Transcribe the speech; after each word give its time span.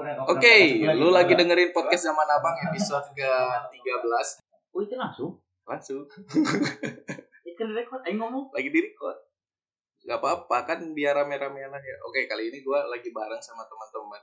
Oke, 0.00 0.80
lu 0.96 1.12
lagi 1.12 1.36
dengerin 1.36 1.76
podcast 1.76 2.08
zaman 2.08 2.24
abang 2.24 2.56
episode 2.72 3.04
ke-13 3.12 4.28
Oh 4.72 4.80
itu 4.80 4.94
langsung? 4.96 5.36
Langsung, 5.68 6.02
Itu 7.44 7.62
record, 7.78 8.02
ayo 8.08 8.14
ngomong. 8.18 8.50
Lagi 8.54 8.70
di 8.72 8.80
record. 8.80 9.18
Gak 10.08 10.18
apa-apa, 10.18 10.64
kan 10.64 10.80
biar 10.96 11.12
rame-ramean 11.12 11.68
aja 11.68 11.92
Oke, 12.08 12.24
kali 12.24 12.48
ini 12.48 12.64
gua 12.64 12.88
lagi 12.88 13.12
bareng 13.12 13.42
sama 13.44 13.68
teman-teman. 13.68 14.22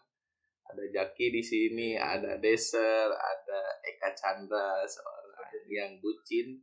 Ada 0.68 0.84
Jaki 0.92 1.32
di 1.32 1.44
sini, 1.46 1.96
ada 1.96 2.41
Deser, 2.41 3.07
ada 3.07 3.59
Eka 3.85 4.12
Chandra 4.17 4.83
Seorang 4.83 5.28
yang 5.69 6.01
bucin. 6.01 6.59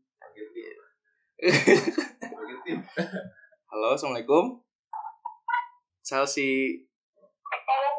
Halo, 3.70 3.94
Assalamualaikum. 3.94 4.60
Salsi 6.04 6.84
Halo 7.48 7.93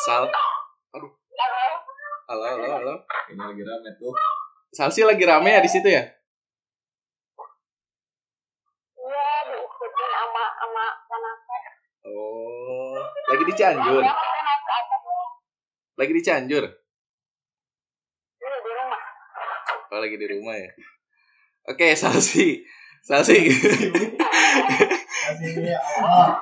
Sal 0.00 0.24
Halo, 2.30 2.44
halo, 2.46 2.66
halo 2.72 2.94
Ini 3.28 3.36
lagi 3.36 3.62
rame 3.66 3.90
tuh. 4.00 4.14
Salsi 4.72 5.04
lagi 5.04 5.20
rame 5.28 5.50
ya 5.50 5.60
di 5.60 5.68
situ 5.68 5.84
ya? 5.90 6.00
Iya, 8.96 9.28
diikutin 9.50 10.08
sama 10.08 10.44
sama 10.56 10.84
ponakan. 11.04 11.62
Oh, 12.06 12.96
lagi 13.28 13.44
di 13.44 13.54
Cianjur. 13.58 14.00
Atas 14.06 14.24
Lagi 16.00 16.12
di 16.16 16.22
Cianjur. 16.24 16.64
dulu 18.40 18.56
di 18.56 18.72
rumah. 18.72 19.02
Oh, 19.92 19.98
lagi 20.00 20.16
di 20.16 20.26
rumah 20.32 20.56
ya. 20.56 20.70
Oke, 21.68 21.92
Salsi. 21.92 22.64
Salsi. 23.04 23.52
Masih 25.30 26.40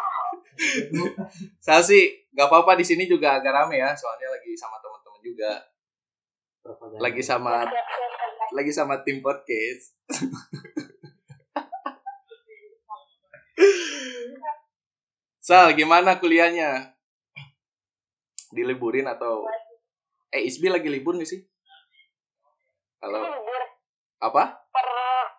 Allah. 0.92 1.30
Salsi, 1.62 2.26
gak 2.34 2.50
apa-apa 2.50 2.74
di 2.78 2.84
sini 2.84 3.06
juga 3.06 3.38
agak 3.38 3.52
rame 3.54 3.78
ya, 3.78 3.94
soalnya 3.94 4.28
lagi 4.34 4.52
sama 4.58 4.76
teman-teman 4.82 5.20
juga. 5.22 5.52
Lagi 7.00 7.22
sama 7.24 7.64
lagi 8.52 8.72
sama 8.74 9.00
tim 9.06 9.22
podcast. 9.22 9.94
Sal, 15.48 15.72
gimana 15.72 16.20
kuliahnya? 16.20 16.92
Diliburin 18.52 19.08
atau 19.08 19.48
Eh, 20.28 20.44
Isbi 20.44 20.68
lagi 20.68 20.92
libur 20.92 21.16
gak 21.16 21.24
sih? 21.24 21.40
Halo, 23.00 23.24
libur 23.24 23.62
apa? 24.20 24.60
per 24.68 24.88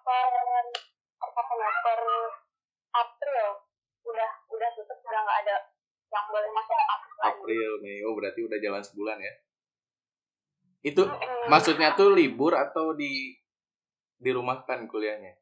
per 0.02 0.28
apa 1.22 1.42
namanya, 1.46 1.72
per 1.86 2.02
April 2.90 3.48
udah 4.02 4.32
udah 4.50 4.70
nggak 5.30 5.46
ada 5.46 5.56
yang 6.10 6.26
boleh 6.34 6.50
masuk 6.58 6.74
lagi. 6.74 6.90
April, 7.22 7.72
Mei. 7.86 8.02
Oh, 8.02 8.18
berarti 8.18 8.42
udah 8.42 8.58
jalan 8.58 8.82
sebulan 8.82 9.22
ya. 9.22 9.34
Itu 10.82 11.06
Mm-mm. 11.06 11.46
maksudnya 11.54 11.94
tuh 11.94 12.18
libur 12.18 12.58
atau 12.58 12.98
di 12.98 13.38
dirumahkan 14.18 14.90
kuliahnya? 14.90 15.38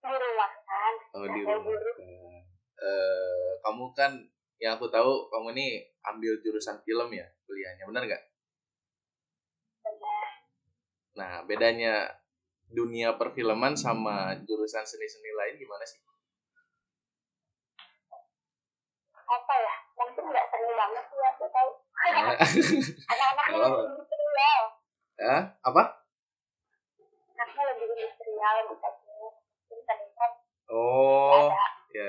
di 0.00 0.08
rumah 0.08 0.50
kan. 0.64 0.94
Oh, 1.12 1.26
di 1.28 1.40
saya 1.44 1.56
rumah. 1.60 1.76
guru. 1.76 1.92
Eh, 2.80 3.50
kamu 3.60 3.84
kan 3.92 4.12
yang 4.56 4.80
aku 4.80 4.88
tahu 4.88 5.28
kamu 5.28 5.52
ini 5.56 5.66
ambil 6.00 6.40
jurusan 6.40 6.80
film 6.80 7.12
ya 7.12 7.28
kuliahnya, 7.44 7.84
benar 7.84 8.08
nggak? 8.08 8.22
Benar. 9.84 10.28
Nah, 11.20 11.32
bedanya 11.44 12.08
dunia 12.72 13.20
perfilman 13.20 13.76
sama 13.76 14.32
jurusan 14.48 14.86
seni-seni 14.88 15.32
lain 15.36 15.60
gimana 15.60 15.84
sih? 15.84 16.00
Apa 19.30 19.54
ya? 19.54 19.74
Mungkin 19.94 20.24
nggak 20.26 20.46
sering 20.50 20.74
banget 20.74 21.04
sih 21.06 21.20
aku 21.22 21.44
tahu. 21.48 21.70
Anak-anaknya 23.12 23.56
Oh. 23.56 23.70
lebih 23.70 23.86
industrial. 23.94 24.62
Hah? 25.20 25.42
apa? 25.60 25.82
Anaknya 27.32 27.62
lebih 27.70 27.86
industrial 27.88 28.56
seniman 29.80 30.30
Oh, 30.70 31.50
ada. 31.50 32.06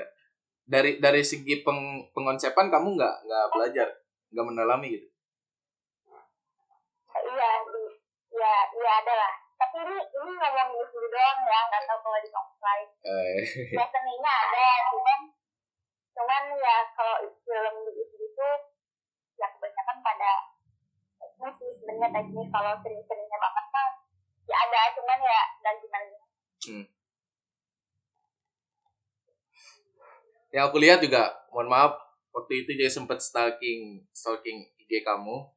dari 0.64 0.96
dari 0.96 1.22
segi 1.22 1.62
peng, 1.62 1.80
pengonsepan 2.10 2.70
kamu 2.70 2.94
nggak 2.94 3.14
nggak 3.26 3.46
belajar, 3.50 3.88
nggak 4.30 4.46
mendalami 4.46 4.86
gitu? 4.92 5.08
Iya, 7.12 7.50
di, 7.64 7.82
ya, 8.32 8.54
ya 8.72 8.92
ada 8.98 9.14
lah. 9.16 9.32
Tapi 9.58 9.76
ini 9.78 9.94
ini 9.98 10.30
ngomong 10.32 10.68
di 10.72 10.84
sini 10.86 11.06
doang 11.08 11.38
ya, 11.42 11.58
nggak 11.66 11.82
tahu 11.84 11.98
kalau 12.00 12.18
di 12.18 12.30
offline. 12.30 12.88
Eh, 13.02 13.38
Ya 13.74 13.84
seninya 13.84 14.32
ada, 14.46 14.66
cuman 14.90 15.20
cuman 16.12 16.42
ya 16.60 16.76
kalau 16.92 17.24
film 17.44 17.74
di 17.88 17.92
itu 18.04 18.16
itu 18.20 18.48
ya 19.40 19.48
kebanyakan 19.56 19.98
pada 20.04 20.32
teknis 21.18 21.54
sih 21.56 21.70
sebenarnya 21.80 22.08
teknis 22.12 22.48
kalau 22.52 22.72
seni-seninya 22.84 23.38
banget 23.40 23.66
mah 23.72 23.90
ya 24.46 24.56
ada 24.68 24.80
cuman 24.96 25.18
ya 25.24 25.42
dan 25.64 25.74
gimana 25.80 26.22
yang 30.52 30.68
aku 30.68 30.76
lihat 30.84 31.00
juga, 31.00 31.32
mohon 31.48 31.72
maaf, 31.72 31.96
waktu 32.28 32.62
itu 32.62 32.76
dia 32.76 32.92
sempat 32.92 33.24
stalking 33.24 34.04
stalking 34.12 34.68
IG 34.76 35.00
kamu. 35.00 35.48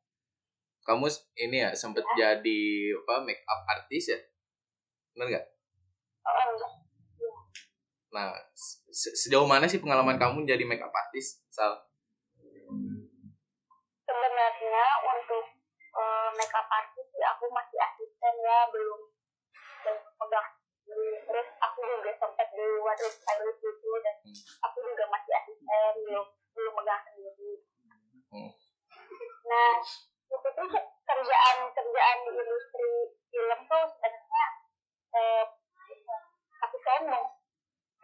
Kamu 0.88 1.06
ini 1.36 1.66
ya 1.68 1.76
sempat 1.76 2.08
jadi 2.16 2.64
apa 3.04 3.28
make 3.28 3.44
up 3.44 3.68
artis 3.68 4.16
ya? 4.16 4.20
Benar 5.12 5.28
nggak? 5.36 5.46
oh. 6.26 6.65
Nah, 8.16 8.32
se- 8.96 9.12
sejauh 9.12 9.44
mana 9.44 9.68
sih 9.68 9.84
pengalaman 9.84 10.16
kamu 10.16 10.48
jadi 10.48 10.64
make 10.64 10.80
up 10.80 10.96
artis, 10.96 11.44
Sal? 11.52 11.76
sebenarnya 14.06 14.86
untuk 15.04 15.46
eh, 15.96 16.30
makeup 16.38 16.68
artist 16.70 17.12
ya 17.18 17.34
aku 17.34 17.50
masih 17.50 17.80
asisten 17.82 18.36
ya 18.40 18.60
belum 18.70 19.00
belum 19.82 19.98
pegang 20.20 20.50
terus 21.26 21.48
aku 21.58 21.80
juga 21.82 22.12
sempat 22.22 22.48
di 22.54 22.66
wardrobe 22.86 23.18
stylist 23.18 23.60
gitu 23.60 23.90
dan 24.06 24.16
Hmm. 24.22 24.38
aku 24.70 24.78
juga 24.86 25.06
masih 25.10 25.34
asisten 25.34 25.92
belum 26.06 26.28
belum 26.54 26.74
megang 26.78 27.02
sendiri 27.10 27.54
Hmm. 28.30 28.52
nah 29.46 29.72
itu 30.26 30.48
tuh 30.54 30.68
kerjaan 31.06 31.58
kerjaan 31.72 32.18
di 32.26 32.32
industri 32.36 32.90
film 33.32 33.60
tuh 33.66 33.84
sebenarnya 33.98 34.46
eh, 35.16 35.44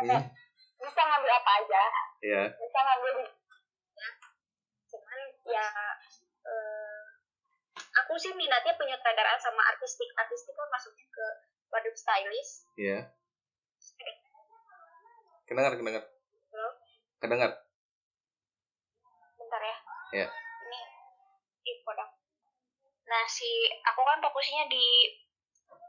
Hmm. 0.04 0.24
bisa 0.78 1.02
ngambil 1.04 1.32
apa 1.32 1.52
aja 1.58 1.84
Ya. 2.22 2.42
bisa 2.50 2.80
ngambil 2.80 3.12
di 3.16 3.26
cuman 4.88 5.20
ya 5.46 5.66
eh, 6.44 7.02
aku 7.96 8.14
sih 8.16 8.34
minatnya 8.34 8.74
penyutradaraan 8.74 9.38
sama 9.38 9.62
artistik 9.68 10.10
artistik 10.16 10.52
kan 10.52 10.68
masuknya 10.68 11.06
ke 11.08 11.26
wardrobe 11.68 11.96
stylist 11.96 12.66
Iya. 12.76 13.14
Kedengar, 15.44 15.76
kedengar. 15.76 16.04
Halo? 16.50 16.70
Kedengar. 17.20 17.52
bentar 19.36 19.62
ya 19.62 19.78
Iya. 20.14 20.28
ini 20.64 20.82
info 21.68 21.92
dong 21.92 22.12
nah 23.04 23.24
si 23.28 23.50
aku 23.82 24.02
kan 24.02 24.18
fokusnya 24.20 24.66
di 24.66 24.86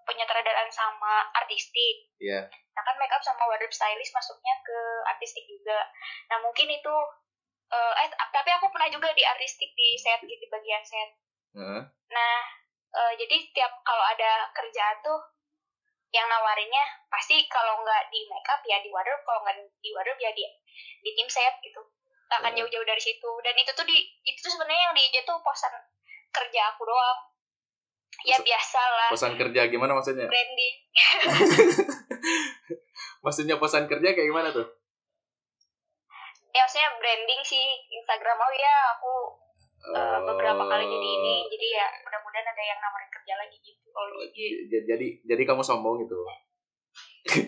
penyutradaraan 0.03 0.67
sama 0.69 1.31
artistik 1.33 2.11
Iya. 2.19 2.45
nah 2.45 2.62
kan 2.85 2.97
makeup 2.99 3.23
sama 3.23 3.47
wardrobe 3.49 3.75
stylist 3.75 4.15
masuknya 4.15 4.55
ke 4.67 4.79
artistik 5.09 5.45
juga 5.49 5.79
nah 6.29 6.39
mungkin 6.43 6.69
itu 6.71 6.95
eh 7.73 7.95
eh, 8.05 8.09
tapi 8.31 8.51
aku 8.53 8.69
pernah 8.69 8.93
juga 8.93 9.09
di 9.17 9.25
artistik 9.25 9.73
di 9.73 9.97
set 9.97 10.21
gitu 10.21 10.45
di 10.45 10.49
bagian 10.53 10.85
set 10.85 11.23
Heeh. 11.53 11.83
Nah, 12.13 12.37
eh, 12.97 13.13
jadi 13.21 13.37
tiap 13.53 13.73
kalau 13.85 14.05
ada 14.05 14.49
kerjaan 14.57 14.99
tuh 15.05 15.21
yang 16.13 16.29
nawarinnya 16.29 16.85
pasti 17.09 17.49
kalau 17.49 17.81
nggak 17.81 18.13
di 18.13 18.29
makeup 18.29 18.61
ya 18.69 18.81
di 18.85 18.93
wardrobe, 18.93 19.25
kalau 19.25 19.41
nggak 19.45 19.57
di 19.81 19.91
wardrobe 19.97 20.21
ya 20.21 20.33
di 20.37 20.45
di 21.05 21.11
tim 21.17 21.29
set 21.29 21.57
gitu. 21.65 21.81
Nggak 22.29 22.39
akan 22.41 22.53
jauh-jauh 22.57 22.87
dari 22.89 23.01
situ. 23.01 23.31
Dan 23.45 23.55
itu 23.57 23.73
tuh 23.73 23.85
di 23.89 23.97
itu 24.25 24.39
tuh 24.41 24.53
sebenarnya 24.53 24.93
yang 24.93 24.95
di 24.97 25.21
tuh 25.25 25.37
posan 25.41 25.73
kerja 26.33 26.61
aku 26.73 26.85
doang. 26.85 27.21
Ya 28.23 28.39
biasa 28.39 28.79
lah 28.79 29.09
Posan 29.09 29.35
kerja 29.35 29.67
gimana 29.67 29.93
maksudnya? 29.93 30.27
branding. 30.27 30.75
Maksudnya 33.23 33.57
posan 33.57 33.87
kerja 33.87 34.13
kayak 34.13 34.27
gimana 34.27 34.51
tuh? 34.51 34.67
Ya 36.51 36.61
maksudnya 36.63 36.91
branding 36.93 37.41
sih 37.43 37.65
Instagram 37.89 38.37
oh 38.37 38.53
ya 38.53 38.75
aku 38.93 39.13
eh, 39.89 40.17
beberapa 40.23 40.61
kali 40.61 40.85
jadi 40.85 41.09
ini. 41.09 41.35
Jadi 41.49 41.67
ya 41.73 41.87
mudah-mudahan 41.99 42.45
ada 42.45 42.63
yang 42.63 42.79
nawarin 42.79 43.09
kerja 43.11 43.33
lagi 43.37 43.57
gitu 43.59 43.87
kalau 43.89 44.07
di 44.13 44.17
IG. 44.27 44.37
J- 44.69 44.85
Jadi 44.85 45.07
jadi 45.23 45.43
kamu 45.43 45.63
sombong 45.63 46.03
gitu. 46.03 46.19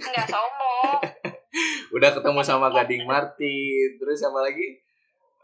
Nggak 0.00 0.26
sombong. 0.26 0.98
Udah 1.94 2.10
ketemu 2.10 2.40
sama 2.42 2.66
Gading 2.68 3.04
Martin, 3.04 3.88
terus 3.94 4.18
sama 4.18 4.40
lagi 4.40 4.80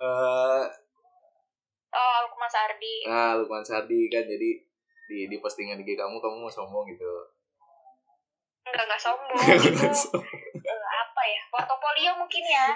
eh 0.00 0.64
Oh, 1.90 2.16
Lukman 2.22 2.46
Sardi. 2.46 3.02
nah 3.02 3.34
Lukman 3.34 3.60
Sardi 3.60 4.06
kan 4.06 4.22
jadi 4.22 4.62
di 5.10 5.26
di 5.26 5.42
postingan 5.42 5.82
IG 5.82 5.98
kamu 5.98 6.22
kamu 6.22 6.46
mau 6.46 6.48
sombong 6.50 6.86
gitu. 6.86 7.10
Enggak 8.62 8.86
enggak 8.86 9.02
sombong. 9.02 9.42
itu 9.42 10.70
eh, 10.70 10.90
apa 10.94 11.10
apa 11.20 11.28
ya 11.28 11.42
portofolio 11.52 12.10
mungkin 12.16 12.44
ya 12.48 12.64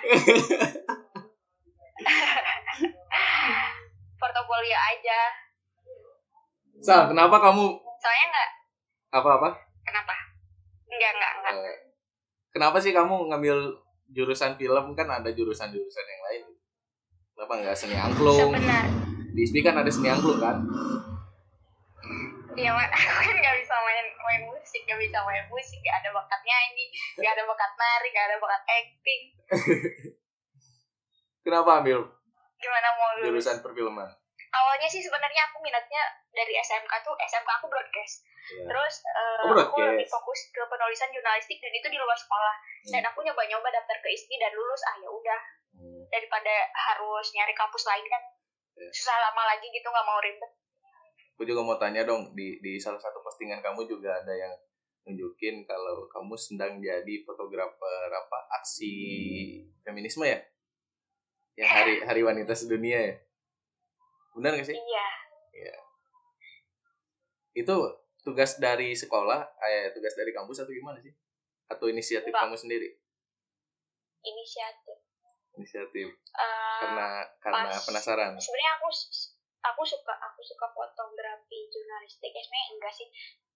portofolio 4.20 4.76
aja 4.76 5.20
Sal, 6.84 7.08
kenapa 7.08 7.40
kamu 7.40 7.64
soalnya 7.96 8.26
nggak 8.28 8.50
apa-apa? 9.16 9.48
kenapa 9.86 10.12
enggak 10.92 11.10
enggak 11.16 11.32
enggak 11.40 11.52
Eh, 11.56 11.76
kenapa 12.52 12.76
sih 12.82 12.92
kamu 12.92 13.32
ngambil 13.32 13.56
jurusan 14.12 14.60
film 14.60 14.92
kan 14.92 15.08
ada 15.08 15.32
jurusan-jurusan 15.32 16.04
yang 16.04 16.22
lain? 16.28 16.44
Kenapa 17.32 17.52
nggak 17.64 17.76
seni 17.78 17.96
angklung? 17.96 18.52
sebenar 18.52 18.84
Di 19.32 19.40
ISPI 19.48 19.64
kan 19.64 19.81
ada 19.81 19.88
seni 19.88 20.12
angklung 20.12 20.36
kan? 20.36 20.60
Ya 22.56 22.71
Ma- 22.71 22.87
aku 22.95 23.21
kan 23.23 23.37
nggak 23.37 23.56
bisa 23.59 23.75
main 23.77 24.06
main 24.17 24.43
musik 24.45 24.81
nggak 24.83 25.01
bisa 25.01 25.19
main 25.21 25.45
musik 25.47 25.79
nggak 25.79 25.97
ada 25.97 26.11
bakat 26.11 26.41
nyanyi 26.41 26.87
nggak 27.17 27.33
ada 27.33 27.43
bakat 27.45 27.71
nari 27.75 28.09
nggak 28.09 28.27
ada 28.27 28.37
bakat 28.39 28.62
acting 28.69 29.23
Kenapa 31.45 31.71
ambil 31.79 32.01
gimana 32.56 32.89
mau 32.95 33.09
lulus 33.15 33.45
jurusan 33.45 33.61
perfilman? 33.61 34.09
awalnya 34.51 34.87
sih 34.87 34.99
sebenarnya 34.99 35.45
aku 35.45 35.61
minatnya 35.61 36.01
dari 36.31 36.55
SMK 36.56 36.89
tuh 37.01 37.12
SMK 37.19 37.51
aku 37.53 37.67
broadcast 37.67 38.25
Iya. 38.45 38.65
terus 38.67 38.95
eh, 39.03 39.41
Oh, 39.41 39.51
broadcast. 39.51 39.67
aku 39.67 39.77
lebih 39.83 40.05
fokus 40.06 40.41
ke 40.49 40.62
penulisan 40.62 41.09
jurnalistik 41.09 41.59
dan 41.59 41.73
itu 41.73 41.87
di 41.87 41.97
luar 41.97 42.12
sekolah 42.15 42.55
dan 42.87 43.01
Hmm. 43.01 43.09
aku 43.09 43.19
nyoba-nyoba 43.21 43.69
daftar 43.69 43.97
ke 43.99 44.09
ISTI 44.11 44.37
dan 44.37 44.53
lulus 44.53 44.81
ah 44.85 44.97
ya 44.97 45.09
udah 45.09 45.41
Hmm. 45.75 46.05
daripada 46.06 46.55
harus 46.71 47.27
nyari 47.31 47.53
kampus 47.53 47.83
lain 47.85 48.05
kan 48.06 48.23
Iya. 48.75 48.89
susah 48.91 49.17
lama 49.19 49.43
lagi 49.47 49.67
gitu 49.67 49.85
nggak 49.85 50.06
mau 50.06 50.19
ribet 50.19 50.53
Aku 51.34 51.42
juga 51.42 51.60
mau 51.60 51.75
tanya 51.75 52.06
dong 52.06 52.31
di 52.32 52.62
di 52.62 52.78
salah 52.78 52.96
satu 52.96 53.19
postingan 53.19 53.58
kamu 53.58 53.90
juga 53.90 54.14
ada 54.14 54.31
yang 54.31 54.54
nunjukin 55.04 55.66
kalau 55.66 56.06
kamu 56.06 56.32
sedang 56.34 56.78
jadi 56.78 57.14
fotografer 57.22 58.08
apa 58.08 58.38
aksi 58.54 58.94
feminisme 59.82 60.22
ya? 60.22 60.38
Yang 61.54 61.70
hari 61.70 61.94
hari 62.02 62.22
wanita 62.22 62.54
sedunia 62.54 62.98
ya? 63.02 63.14
Benar 64.32 64.54
gak 64.56 64.66
sih? 64.66 64.76
iya 65.54 65.75
Itu 67.54 67.75
tugas 68.22 68.58
dari 68.58 68.94
sekolah, 68.94 69.46
eh 69.60 69.90
tugas 69.90 70.14
dari 70.14 70.31
kampus 70.31 70.62
atau 70.62 70.70
gimana 70.70 70.98
sih? 70.98 71.14
Atau 71.66 71.86
inisiatif 71.86 72.31
Enggak. 72.31 72.50
kamu 72.50 72.56
sendiri? 72.56 72.88
inisiatif 74.25 74.96
Inisiatif 75.54 76.08
Eh, 76.08 76.78
karena 76.81 77.06
karena 77.38 77.69
pas- 77.70 77.84
penasaran. 77.84 78.32
sebenarnya 78.34 78.72
aku 78.81 78.88
aku 79.64 79.82
suka 79.88 80.12
aku 80.20 80.40
suka 80.44 80.66
fotografi 80.72 81.58
jurnalistik. 81.72 82.32
Eh, 82.32 82.43
sebenarnya 82.44 82.69
enggak 82.76 82.93
sih. 82.93 83.08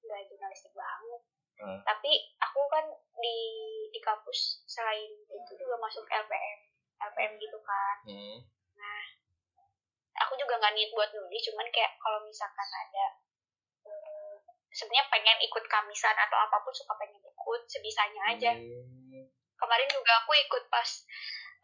Enggak 0.04 0.20
jurnalistik 0.32 0.72
banget. 0.72 1.22
Hmm. 1.58 1.82
tapi 1.82 2.38
aku 2.38 2.70
kan 2.70 2.86
di 3.18 3.38
di 3.90 3.98
kampus 3.98 4.62
selain 4.62 5.10
itu 5.26 5.52
juga 5.58 5.74
masuk 5.82 6.06
LPM 6.06 6.60
LPM 7.02 7.34
gitu 7.34 7.58
kan. 7.66 7.96
Hmm. 8.06 8.38
aku 10.18 10.34
juga 10.38 10.54
nggak 10.58 10.74
niat 10.74 10.90
buat 10.94 11.10
nulis. 11.14 11.42
Cuman 11.50 11.66
kayak 11.74 11.98
kalau 11.98 12.22
misalkan 12.22 12.70
ada 12.70 13.06
eh, 13.90 14.34
sebenarnya 14.70 15.10
pengen 15.10 15.38
ikut 15.42 15.64
kamisan 15.66 16.14
atau 16.14 16.38
apa 16.38 16.62
pun 16.62 16.70
suka 16.70 16.94
pengen 16.94 17.18
ikut. 17.26 17.60
Sebisanya 17.66 18.22
aja. 18.38 18.52
Hmm. 18.54 19.26
kemarin 19.58 19.90
juga 19.90 20.14
aku 20.22 20.38
ikut 20.38 20.70
pas 20.70 20.90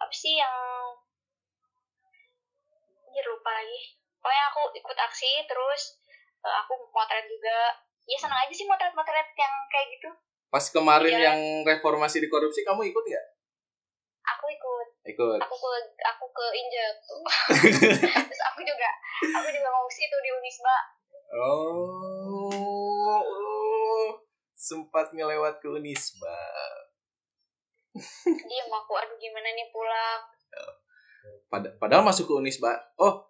apa 0.03 0.11
sih 0.11 0.35
yang 0.35 0.51
Anjir, 3.15 3.31
lupa 3.31 3.55
lagi 3.55 3.95
pokoknya 4.25 4.45
aku 4.49 4.63
ikut 4.75 4.97
aksi 4.99 5.45
terus 5.45 6.01
eh, 6.41 6.57
aku 6.59 6.73
motret 6.89 7.25
juga 7.25 7.77
ya 8.03 8.17
senang 8.17 8.41
aja 8.41 8.49
sih 8.51 8.65
motret-motret 8.65 9.29
yang 9.35 9.53
kayak 9.69 9.93
gitu 9.93 10.09
Pas 10.49 10.65
kemarin 10.67 11.13
Iya. 11.13 11.25
yang 11.27 11.39
reformasi 11.63 12.17
di 12.17 12.27
korupsi 12.27 12.63
kamu 12.63 12.87
ikut 12.87 13.05
nggak? 13.05 13.27
aku 14.27 14.47
ikut 14.49 14.87
Ikut. 15.07 15.37
aku 15.39 15.55
ke 15.55 15.71
aku 16.01 16.25
ke 16.27 16.47
injek 16.55 16.95
terus 18.25 18.43
aku 18.47 18.61
juga 18.63 18.89
aku 19.21 19.49
juga 19.51 19.69
ngungsi 19.71 20.03
tuh 20.07 20.21
di 20.21 20.31
Unisba 20.33 20.77
Oh, 21.35 23.19
oh, 23.19 24.07
sempat 24.55 25.11
ngelewat 25.11 25.59
ke 25.59 25.69
Unisba. 25.69 26.39
dia 28.41 28.63
mau 28.65 28.79
aku 28.79 28.95
aduh 28.95 29.15
gimana 29.15 29.51
nih 29.51 29.69
pulang 29.69 30.21
Pad- 31.47 31.75
padahal 31.77 32.03
masuk 32.03 32.27
ke 32.27 32.35
Unisba. 32.37 32.71
Oh, 32.97 33.27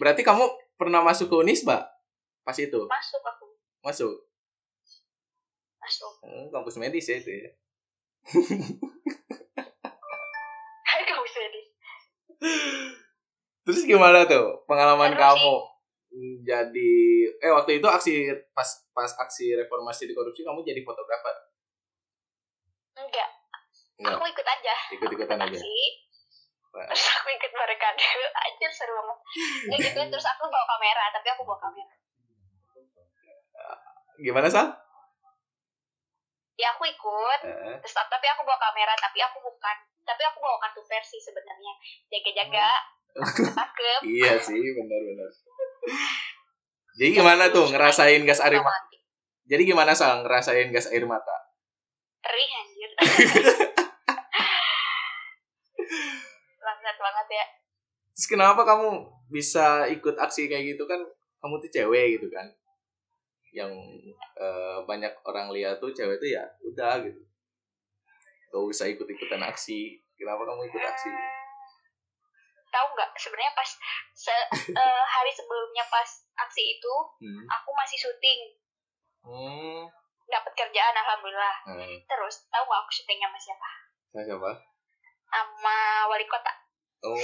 berarti 0.00 0.22
kamu 0.26 0.44
pernah 0.74 1.00
masuk 1.04 1.30
ke 1.30 1.36
Unisba? 1.38 1.86
Pas 2.44 2.56
itu 2.58 2.80
masuk 2.86 3.22
aku 3.24 3.46
masuk. 3.84 4.14
masuk 5.80 6.12
Hmm, 6.24 6.48
kampus 6.48 6.80
medis 6.80 7.04
ya 7.08 7.20
itu 7.20 7.30
ya. 7.30 7.50
usah 11.24 11.44
deh 11.50 11.66
Terus 13.64 13.80
gimana 13.88 14.28
tuh 14.28 14.60
pengalaman 14.68 15.16
Seru 15.16 15.24
kamu 15.24 15.54
jadi 16.46 16.92
eh 17.42 17.50
waktu 17.50 17.82
itu 17.82 17.88
aksi 17.90 18.30
pas 18.54 18.68
pas 18.94 19.10
aksi 19.18 19.50
reformasi 19.58 20.06
di 20.06 20.14
korupsi 20.14 20.46
kamu 20.46 20.62
jadi 20.62 20.84
fotografer? 20.86 21.34
enggak 22.94 23.28
Enggak, 23.98 24.14
aku 24.20 24.26
ikut 24.30 24.46
aja 24.46 24.74
ikut-ikutan 24.94 25.38
aja. 25.42 25.58
aksi. 25.58 25.74
Terus 26.74 27.06
aku 27.14 27.28
ikut 27.30 27.52
mereka 27.54 27.86
dulu 27.94 28.26
anjir 28.34 28.70
seru 28.74 28.92
banget. 28.98 29.18
Ya 29.70 29.76
gitu 29.78 30.00
terus 30.10 30.26
aku 30.26 30.42
bawa 30.50 30.66
kamera 30.66 31.04
tapi 31.14 31.28
aku 31.30 31.42
bawa 31.46 31.58
kamera. 31.62 31.94
Gimana 34.18 34.48
sal? 34.50 34.68
ya 36.54 36.70
aku 36.70 36.86
ikut. 36.86 37.40
Eh, 37.50 37.76
terus 37.82 37.94
tapi 37.98 38.26
aku 38.30 38.46
bawa 38.46 38.58
kamera 38.58 38.94
tapi 38.94 39.18
aku 39.22 39.42
bukan. 39.42 39.76
Tapi 40.04 40.22
aku 40.22 40.38
bawa 40.38 40.56
kartu 40.62 40.82
versi 40.86 41.18
sebenarnya. 41.18 41.72
Jaga-jaga. 42.12 42.70
Cakep. 43.58 44.00
Iya 44.06 44.38
sih, 44.38 44.62
benar-benar. 44.74 45.30
Jadi 46.94 47.10
gimana 47.10 47.50
tuh 47.50 47.66
ngerasain 47.74 48.22
gas 48.22 48.38
air 48.38 48.62
mata? 48.62 48.98
Jadi 49.50 49.62
gimana 49.66 49.98
sal 49.98 50.22
ngerasain 50.22 50.70
gas 50.70 50.90
air 50.94 51.02
mata? 51.06 51.44
perih 52.24 52.50
anjir 52.56 52.90
banget 56.84 57.00
banget 57.00 57.28
ya 57.32 57.46
Terus 58.12 58.28
kenapa 58.28 58.62
kamu 58.62 58.88
bisa 59.26 59.88
ikut 59.88 60.14
aksi 60.14 60.46
kayak 60.46 60.76
gitu 60.76 60.84
kan? 60.84 61.00
Kamu 61.40 61.58
tuh 61.58 61.66
cewek 61.66 62.14
gitu 62.14 62.30
kan? 62.30 62.46
Yang 63.50 63.72
eh, 64.36 64.78
banyak 64.84 65.10
orang 65.24 65.50
lihat 65.50 65.80
tuh 65.80 65.90
cewek 65.90 66.20
tuh 66.20 66.28
ya 66.28 66.44
udah 66.62 67.02
gitu. 67.02 67.18
Gak 68.52 68.62
usah 68.62 68.86
ikut-ikutan 68.86 69.42
aksi. 69.42 69.98
Kenapa 70.14 70.44
kamu 70.44 70.62
ikut 70.68 70.84
aksi? 70.84 71.10
tahu 72.70 72.86
nggak 72.90 73.10
sebenarnya 73.14 73.54
pas 73.54 73.70
se- 74.10 74.50
eh, 74.74 75.02
hari 75.06 75.30
sebelumnya 75.30 75.86
pas 75.86 76.10
aksi 76.36 76.74
itu 76.74 76.94
Hmm. 77.22 77.46
aku 77.46 77.70
masih 77.70 77.94
syuting 77.94 78.40
Hmm. 79.22 79.86
dapat 80.26 80.50
kerjaan 80.58 80.90
alhamdulillah 80.96 81.54
Nah, 81.70 81.86
terus 82.02 82.50
tahu 82.50 82.66
nggak 82.66 82.80
aku 82.82 82.90
syutingnya 82.90 83.30
sama 83.30 83.38
siapa 83.38 83.70
saya 84.10 84.24
siapa? 84.26 84.50
sama 85.30 85.78
wali 86.10 86.26
kota 86.26 86.50
Oh, 87.04 87.16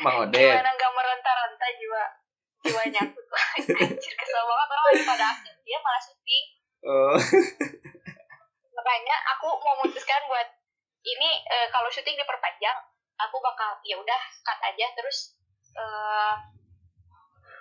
Mang 0.00 0.16
Odet. 0.22 0.36
gimana 0.36 0.70
nggak 0.70 0.92
meronta-ronta 0.92 1.66
jiwa 1.72 2.02
jiwanya 2.62 3.00
aku 3.02 3.18
tuh 3.18 3.38
anjir 3.80 4.12
kesel 4.12 4.42
banget 4.42 4.68
orang 4.68 4.84
lagi 4.86 5.02
pada 5.04 5.24
aksi 5.30 5.50
dia 5.62 5.78
malah 5.78 6.00
syuting 6.00 6.46
Oh. 6.82 7.14
makanya 8.76 9.16
aku 9.30 9.48
memutuskan 9.54 10.18
buat 10.26 10.48
ini 11.00 11.30
eh, 11.44 11.66
kalau 11.68 11.86
syuting 11.88 12.14
diperpanjang 12.14 12.74
aku 13.16 13.38
bakal 13.38 13.78
ya 13.82 13.94
udah 13.94 14.20
cut 14.42 14.58
aja 14.60 14.86
terus 14.92 15.38
eh 15.72 16.34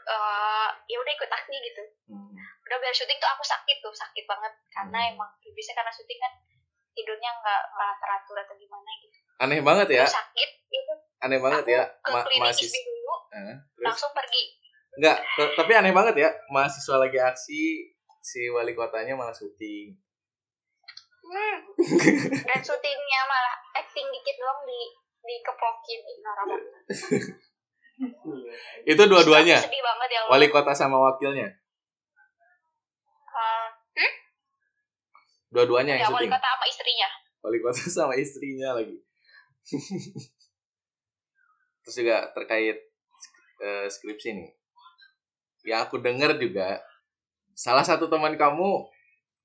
eh, 0.04 0.68
ya 0.86 0.98
udah 0.98 1.14
ikut 1.14 1.30
aksi 1.32 1.56
gitu 1.56 1.84
Hmm. 2.10 2.36
udah 2.36 2.78
biar 2.78 2.92
syuting 2.92 3.16
tuh 3.16 3.30
aku 3.30 3.40
sakit 3.42 3.78
tuh 3.80 3.94
sakit 3.94 4.26
banget 4.26 4.52
karena 4.70 5.00
Hmm. 5.00 5.12
emang 5.16 5.30
bisa 5.52 5.72
karena 5.72 5.88
syuting 5.90 6.18
kan 6.18 6.34
tidurnya 6.92 7.32
nggak 7.32 7.62
nggak 7.72 7.94
teratur 7.98 8.36
atau 8.38 8.56
gimana 8.58 8.90
gitu 9.00 9.18
Aneh 9.42 9.60
banget 9.66 9.88
ya. 9.90 10.06
Terus 10.06 10.14
sakit 10.14 10.50
itu 10.70 10.94
Aneh 11.22 11.40
banget 11.42 11.64
aku 11.66 11.74
ya. 11.74 11.84
ke 11.90 12.10
Ma 12.14 12.22
klinik 12.22 12.42
mahasiswa. 12.46 12.78
Dulu 12.78 13.14
Eh, 13.32 13.56
terus 13.74 13.86
langsung 13.88 14.12
pergi 14.12 14.44
enggak, 14.92 15.18
tapi 15.56 15.72
aneh 15.74 15.94
banget 15.96 16.16
ya. 16.20 16.30
Mahasiswa 16.52 16.96
lagi 17.00 17.18
aksi 17.18 17.62
si 18.22 18.42
wali 18.54 18.78
kotanya 18.78 19.18
malah 19.18 19.34
syuting. 19.34 19.98
hmm. 21.26 21.58
dan 22.50 22.60
syutingnya 22.60 23.20
malah 23.26 23.56
acting 23.74 24.04
dikit 24.12 24.36
doang 24.38 24.62
di 24.68 24.80
dikepokin 25.22 26.00
banget 26.04 26.62
Itu 28.92 29.04
dua-duanya. 29.06 29.62
Aku 29.62 29.70
sedih 29.70 29.84
banget 29.86 30.10
ya. 30.10 30.22
Wali 30.26 30.48
kota 30.50 30.74
sama 30.74 30.98
wakilnya. 30.98 31.48
Eh, 33.92 34.12
Dua-duanya 35.52 36.00
ya 36.00 36.08
wali 36.08 36.32
kota 36.32 36.48
sama 36.48 36.66
istrinya 36.66 37.10
Wali 37.44 37.58
kota 37.60 37.84
sama 38.02 38.14
istrinya 38.18 38.78
lagi. 38.78 38.98
Terus 41.82 41.96
juga 41.98 42.30
terkait 42.34 42.78
eh, 43.62 43.88
skripsi 43.90 44.30
nih. 44.38 44.50
Ya 45.66 45.86
aku 45.86 46.02
dengar 46.02 46.38
juga 46.42 46.82
salah 47.54 47.86
satu 47.86 48.10
teman 48.10 48.34
kamu 48.34 48.90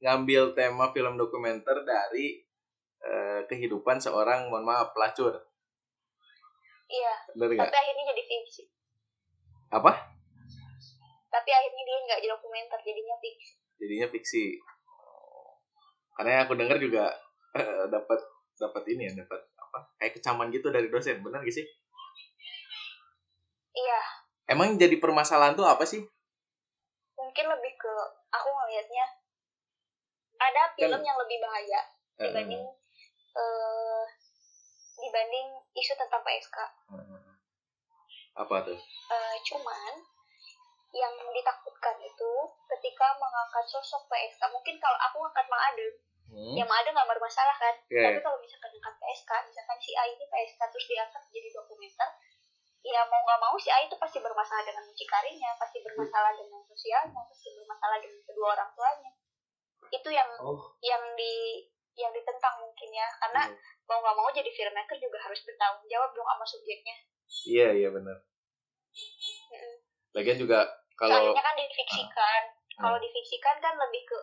ngambil 0.00 0.56
tema 0.56 0.92
film 0.92 1.16
dokumenter 1.16 1.84
dari 1.84 2.44
eh, 3.04 3.40
kehidupan 3.48 4.00
seorang 4.00 4.48
mohon 4.52 4.64
maaf 4.64 4.92
pelacur. 4.96 5.36
Iya. 6.86 7.14
Bener 7.34 7.48
nggak? 7.56 7.68
Tapi 7.68 7.78
akhirnya 7.82 8.04
jadi 8.14 8.22
fiksi. 8.24 8.62
Apa? 9.72 9.92
Tapi 11.26 11.50
akhirnya 11.52 11.82
dia 11.84 11.98
nggak 12.06 12.18
jadi 12.22 12.32
dokumenter 12.32 12.78
jadinya 12.80 13.16
fiksi. 13.20 13.52
Jadinya 13.76 14.06
fiksi. 14.08 14.44
Karena 16.16 16.30
yang 16.32 16.42
aku 16.48 16.54
dengar 16.56 16.78
juga 16.80 17.12
eh, 17.56 17.84
dapat 17.92 18.20
dapat 18.56 18.82
ini 18.88 19.12
ya 19.12 19.12
dapat 19.20 19.40
apa 19.52 19.55
kayak 19.98 20.12
kecaman 20.18 20.48
gitu 20.52 20.68
dari 20.70 20.88
dosen 20.88 21.20
benar 21.20 21.42
gak 21.42 21.54
sih? 21.54 21.66
Iya. 23.76 24.00
Emang 24.46 24.78
jadi 24.78 24.96
permasalahan 24.96 25.58
tuh 25.58 25.66
apa 25.66 25.84
sih? 25.84 26.00
Mungkin 27.16 27.44
lebih 27.48 27.72
ke 27.76 27.94
aku 28.32 28.48
ngelihatnya 28.48 29.06
ada 30.36 30.62
film 30.76 31.00
yang 31.00 31.16
lebih 31.16 31.40
bahaya 31.40 31.80
Eh, 32.16 32.32
dibanding 32.32 32.64
eh 33.36 34.04
dibanding 34.96 35.48
isu 35.76 35.92
tentang 36.00 36.24
PSK 36.24 36.56
eh, 36.96 37.36
apa 38.36 38.56
tuh? 38.64 38.78
Eh, 39.12 39.36
cuman 39.44 39.92
yang 40.96 41.12
ditakutkan 41.12 41.96
itu 42.00 42.32
ketika 42.72 43.12
mengangkat 43.20 43.68
sosok 43.68 44.08
PSK 44.08 44.48
mungkin 44.48 44.80
kalau 44.80 44.96
aku 44.96 45.20
ngangkat 45.20 45.46
Mang 45.52 45.60
Ade 45.60 46.00
hmm? 46.28 46.54
ya 46.54 46.64
Mang 46.64 46.78
Ade 46.78 46.90
nggak 46.90 47.08
bermasalah 47.08 47.56
kan 47.56 47.74
Iya. 47.86 48.02
tapi 48.08 48.20
kalau 48.20 48.38
misalkan 48.38 48.70
angkat 48.72 48.94
PSK 48.96 49.30
misalkan 49.46 49.78
si 49.78 49.92
A 49.92 50.04
ini 50.04 50.24
PSK 50.24 50.60
terus 50.66 50.86
diangkat 50.86 51.22
jadi 51.30 51.48
dokumenter 51.52 52.10
ya 52.82 53.00
mau 53.04 53.18
nggak 53.20 53.40
mau 53.40 53.54
si 53.56 53.68
A 53.68 53.82
itu 53.82 53.96
pasti 53.96 54.18
bermasalah 54.18 54.62
dengan 54.62 54.84
mucikarinya 54.84 55.50
pasti 55.56 55.78
bermasalah 55.80 56.32
dengan 56.32 56.62
sosialnya 56.64 57.20
pasti 57.24 57.48
bermasalah 57.52 57.98
dengan 57.98 58.20
kedua 58.22 58.48
orang 58.52 58.70
tuanya 58.72 59.10
itu 59.88 60.08
yang 60.08 60.30
Oh. 60.38 60.58
yang 60.80 61.02
di 61.14 61.66
yang 61.94 62.12
ditentang 62.12 62.54
mungkin 62.58 62.90
ya 62.90 63.06
karena 63.16 63.42
Hmm. 63.46 63.56
mau 63.86 63.98
nggak 63.98 64.14
mau 64.14 64.28
jadi 64.28 64.46
filmmaker 64.48 64.96
juga 64.96 65.18
harus 65.20 65.40
bertanggung 65.42 65.86
jawab 65.86 66.10
dong 66.12 66.26
sama 66.26 66.44
subjeknya 66.44 66.96
iya 67.46 67.68
iya 67.72 67.88
benar 67.90 68.18
lagian 70.12 70.38
juga 70.38 70.64
kalau 70.94 71.12
soalnya 71.12 71.42
kan 71.42 71.56
difiksikan 71.56 72.42
Ah. 72.76 72.82
kalau 72.82 72.98
difiksikan 72.98 73.56
kan 73.58 73.74
lebih 73.74 74.04
ke 74.04 74.18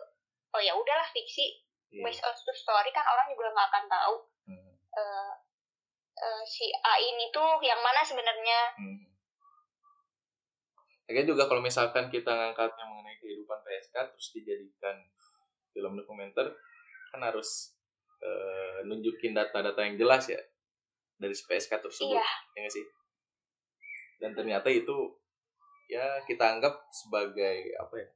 oh 0.50 0.62
ya 0.62 0.72
udahlah 0.72 1.06
fiksi 1.10 1.63
iya. 1.94 2.02
based 2.02 2.22
on 2.26 2.34
true 2.34 2.58
story 2.58 2.90
kan 2.90 3.06
orang 3.06 3.30
juga 3.30 3.54
nggak 3.54 3.68
akan 3.70 3.86
tahu 3.86 4.16
Hmm, 4.44 4.60
eh, 4.92 5.32
eh, 6.20 6.42
si 6.44 6.68
A 6.68 7.00
ini 7.00 7.32
tuh 7.32 7.56
yang 7.64 7.80
mana 7.80 8.04
sebenarnya. 8.04 8.60
Hmm. 8.76 9.00
lagian 11.04 11.36
juga 11.36 11.44
kalau 11.44 11.60
misalkan 11.60 12.08
kita 12.08 12.32
ngangkatnya 12.32 12.84
mengenai 12.88 13.20
kehidupan 13.20 13.60
PSK 13.60 13.92
terus 14.08 14.28
dijadikan 14.32 14.96
film 15.76 16.00
dokumenter 16.00 16.48
kan 17.12 17.20
harus 17.20 17.76
eh, 18.24 18.80
nunjukin 18.88 19.36
data-data 19.36 19.84
yang 19.84 20.00
jelas 20.00 20.32
ya 20.32 20.40
dari 21.20 21.36
si 21.36 21.44
PSK 21.44 21.76
tersebut 21.76 22.16
iya. 22.16 22.24
ya 22.56 22.58
nggak 22.64 22.72
sih? 22.72 22.86
Dan 24.16 24.32
ternyata 24.32 24.72
itu 24.72 25.12
ya 25.92 26.24
kita 26.24 26.56
anggap 26.56 26.88
sebagai 26.88 27.76
apa 27.76 27.94
ya 28.00 28.08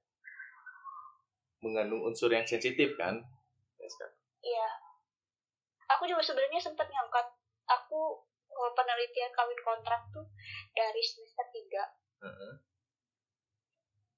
mengandung 1.60 2.08
unsur 2.08 2.32
yang 2.32 2.48
sensitif 2.48 2.96
kan 2.96 3.20
PSK 3.88 4.04
iya 4.44 4.68
aku 5.88 6.04
juga 6.04 6.20
sebenarnya 6.20 6.60
sempat 6.60 6.84
ngangkat 6.84 7.26
aku 7.64 8.28
eh, 8.52 8.72
penelitian 8.76 9.32
kawin 9.32 9.56
kontrak 9.64 10.04
tuh 10.12 10.28
dari 10.76 11.00
semester 11.00 11.48
3 11.48 12.28
Heeh. 12.28 12.52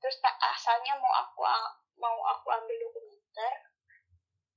terus 0.02 0.16
tak 0.18 0.34
asalnya 0.42 0.98
mau 0.98 1.14
aku 1.14 1.46
mau 2.02 2.18
aku 2.34 2.50
ambil 2.50 2.74
dokumenter 2.82 3.70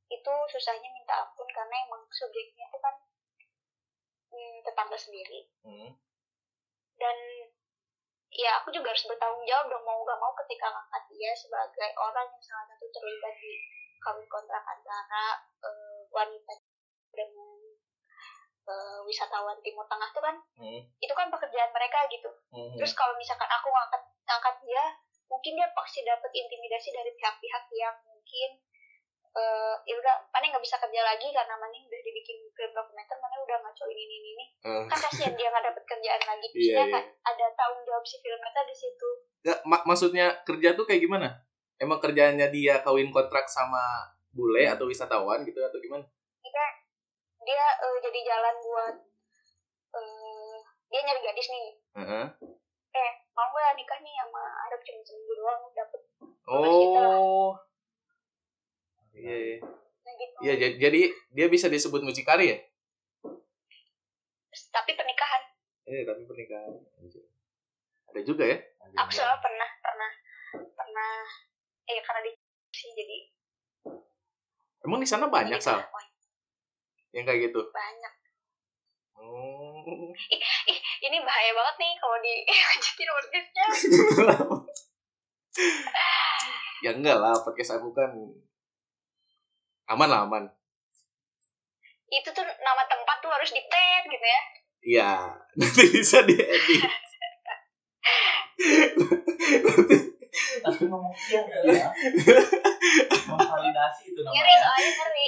itu 0.09 0.33
susahnya 0.49 0.89
minta 0.89 1.21
ampun 1.21 1.45
karena 1.53 1.75
emang 1.85 2.01
subjeknya 2.09 2.65
itu 2.69 2.77
kan 2.81 2.95
hmm, 4.33 4.55
tetangga 4.65 4.97
sendiri 4.97 5.45
Hmm. 5.63 5.95
dan 6.99 7.17
ya 8.33 8.59
aku 8.59 8.73
juga 8.73 8.91
harus 8.91 9.05
bertanggung 9.07 9.45
jawab 9.47 9.71
dong 9.71 9.85
mau 9.85 10.01
gak 10.03 10.19
mau 10.19 10.33
ketika 10.43 10.67
ngangkat 10.67 11.03
dia 11.13 11.31
sebagai 11.37 11.89
orang 11.95 12.27
yang 12.27 12.43
salah 12.43 12.65
satu 12.67 12.85
terlibat 12.91 13.33
di 13.39 13.53
kawin 14.03 14.27
kontrak 14.27 14.61
antara 14.61 15.23
eh, 15.59 15.99
wanita 16.09 16.53
dengan 17.09 17.55
eh, 18.63 18.99
wisatawan 19.03 19.57
Timur 19.59 19.83
Tengah 19.85 20.09
tuh 20.11 20.21
kan 20.21 20.35
Hmm. 20.53 20.79
itu 20.97 21.11
kan 21.11 21.27
pekerjaan 21.27 21.71
mereka 21.71 22.03
gitu 22.07 22.29
Hmm. 22.49 22.75
terus 22.75 22.93
kalau 22.93 23.15
misalkan 23.15 23.47
aku 23.47 23.67
ngangkat 23.67 24.01
ngangkat 24.23 24.55
dia 24.61 24.83
mungkin 25.25 25.51
dia 25.53 25.67
pasti 25.73 25.99
dapat 26.01 26.29
intimidasi 26.29 26.89
dari 26.89 27.11
pihak-pihak 27.11 27.63
yang 27.73 27.95
mungkin 28.05 28.49
eh 29.33 29.75
ya 29.83 29.97
udah 29.97 30.15
mana 30.29 30.45
nggak 30.47 30.61
bisa 30.61 30.77
kerja 30.77 31.01
lagi 31.01 31.25
karena 31.27 31.57
mana 31.57 31.73
udah 31.73 32.01
dibikin 32.01 32.37
film 32.47 32.71
dokumenter 32.71 33.17
mana 33.17 33.33
udah 33.39 33.57
ngacoin 33.59 33.97
ini 33.97 34.15
ini 34.15 34.29
ini 34.31 34.45
Eh, 34.61 34.83
kan 34.85 34.95
kasihan 34.95 35.33
dia 35.33 35.49
nggak 35.49 35.65
dapat 35.65 35.83
kerjaan 35.83 36.21
lagi 36.23 36.47
Iya, 36.47 36.53
Maksudnya 36.53 36.85
iya. 36.85 36.93
kan 36.93 37.03
ada 37.27 37.45
tanggung 37.51 37.83
jawab 37.83 38.05
si 38.05 38.15
filmmaker 38.17 38.63
di 38.63 38.75
situ 38.77 39.09
nggak, 39.43 39.59
mak- 39.65 39.85
maksudnya 39.85 40.25
kerja 40.43 40.69
tuh 40.71 40.85
kayak 40.85 41.01
gimana 41.01 41.27
emang 41.81 41.99
kerjaannya 42.01 42.47
dia 42.53 42.81
kawin 42.85 43.09
kontrak 43.09 43.45
sama 43.49 44.09
bule 44.33 44.65
atau 44.65 44.89
wisatawan 44.89 45.45
gitu 45.45 45.61
atau 45.61 45.77
gimana? 45.77 46.05
Dia 46.41 46.65
dia 47.43 47.63
eh, 47.81 47.97
jadi 48.01 48.19
jalan 48.25 48.55
buat 48.61 48.95
eh 49.93 50.55
dia 50.89 50.99
nyari 51.05 51.21
gadis 51.21 51.47
nih. 51.49 51.67
Heeh. 52.01 52.25
eh 52.93 53.11
mau 53.33 53.49
nggak 53.49 53.73
nikah 53.73 53.99
nih 54.05 54.13
sama 54.21 54.41
Arab 54.69 54.81
cuma 54.85 55.01
seminggu 55.01 55.33
doang 55.33 55.65
dapet 55.73 56.01
oh. 56.45 57.57
iya 59.17 59.33
iya. 59.33 59.57
nah 60.05 60.13
gitu. 60.13 60.37
Ja- 60.45 60.77
jadi 60.77 61.01
dia 61.33 61.47
bisa 61.49 61.65
disebut 61.73 62.05
mucikari 62.05 62.53
ya? 62.53 62.57
Tapi 64.69 64.91
pernikahan. 64.93 65.41
Eh 65.89 66.05
tapi 66.05 66.21
pernikahan. 66.29 66.73
Ada 68.13 68.21
juga 68.21 68.45
ya? 68.45 68.57
Aku 68.93 69.09
soalnya 69.09 69.41
pernah 69.41 69.69
pernah 69.81 70.11
pernah 70.77 71.13
eh 71.93 72.01
karena 72.01 72.21
di 72.25 72.31
sih 72.73 72.89
jadi 72.97 73.17
emang 74.83 74.99
di 74.99 75.07
sana 75.07 75.29
banyak 75.29 75.61
sal? 75.61 75.79
yang 77.13 77.29
kayak 77.29 77.49
gitu? 77.49 77.61
Banyak. 77.69 78.13
Oh. 79.21 80.09
Ih 80.33 80.41
ini 81.05 81.17
bahaya 81.21 81.51
banget 81.53 81.75
nih 81.77 81.93
kalau 82.01 82.17
di 82.19 82.33
lanjutin 82.67 83.09
podcastnya. 83.13 83.65
Ya 86.83 86.91
enggak 86.91 87.15
lah 87.15 87.31
podcast 87.45 87.79
aku 87.79 87.95
kan 87.95 88.11
aman 89.87 90.09
lah 90.09 90.27
aman. 90.27 90.43
Itu 92.11 92.27
tuh 92.33 92.43
nama 92.43 92.83
tempat 92.89 93.23
tuh 93.23 93.31
harus 93.31 93.55
di 93.55 93.63
tag 93.71 94.03
gitu 94.09 94.25
ya. 94.27 94.41
Iya 94.83 95.11
nanti 95.61 95.83
bisa 95.93 96.25
diedit 96.27 96.83
Tapi 100.59 100.81
ngomong 100.85 101.13
iya 101.23 101.41
ya. 101.77 101.87
Memvalidasi 103.23 104.03
itu 104.07 104.19
ngeri 104.19 104.33
namanya. 104.33 104.59
soalnya 104.59 104.91
ngeri 104.95 105.27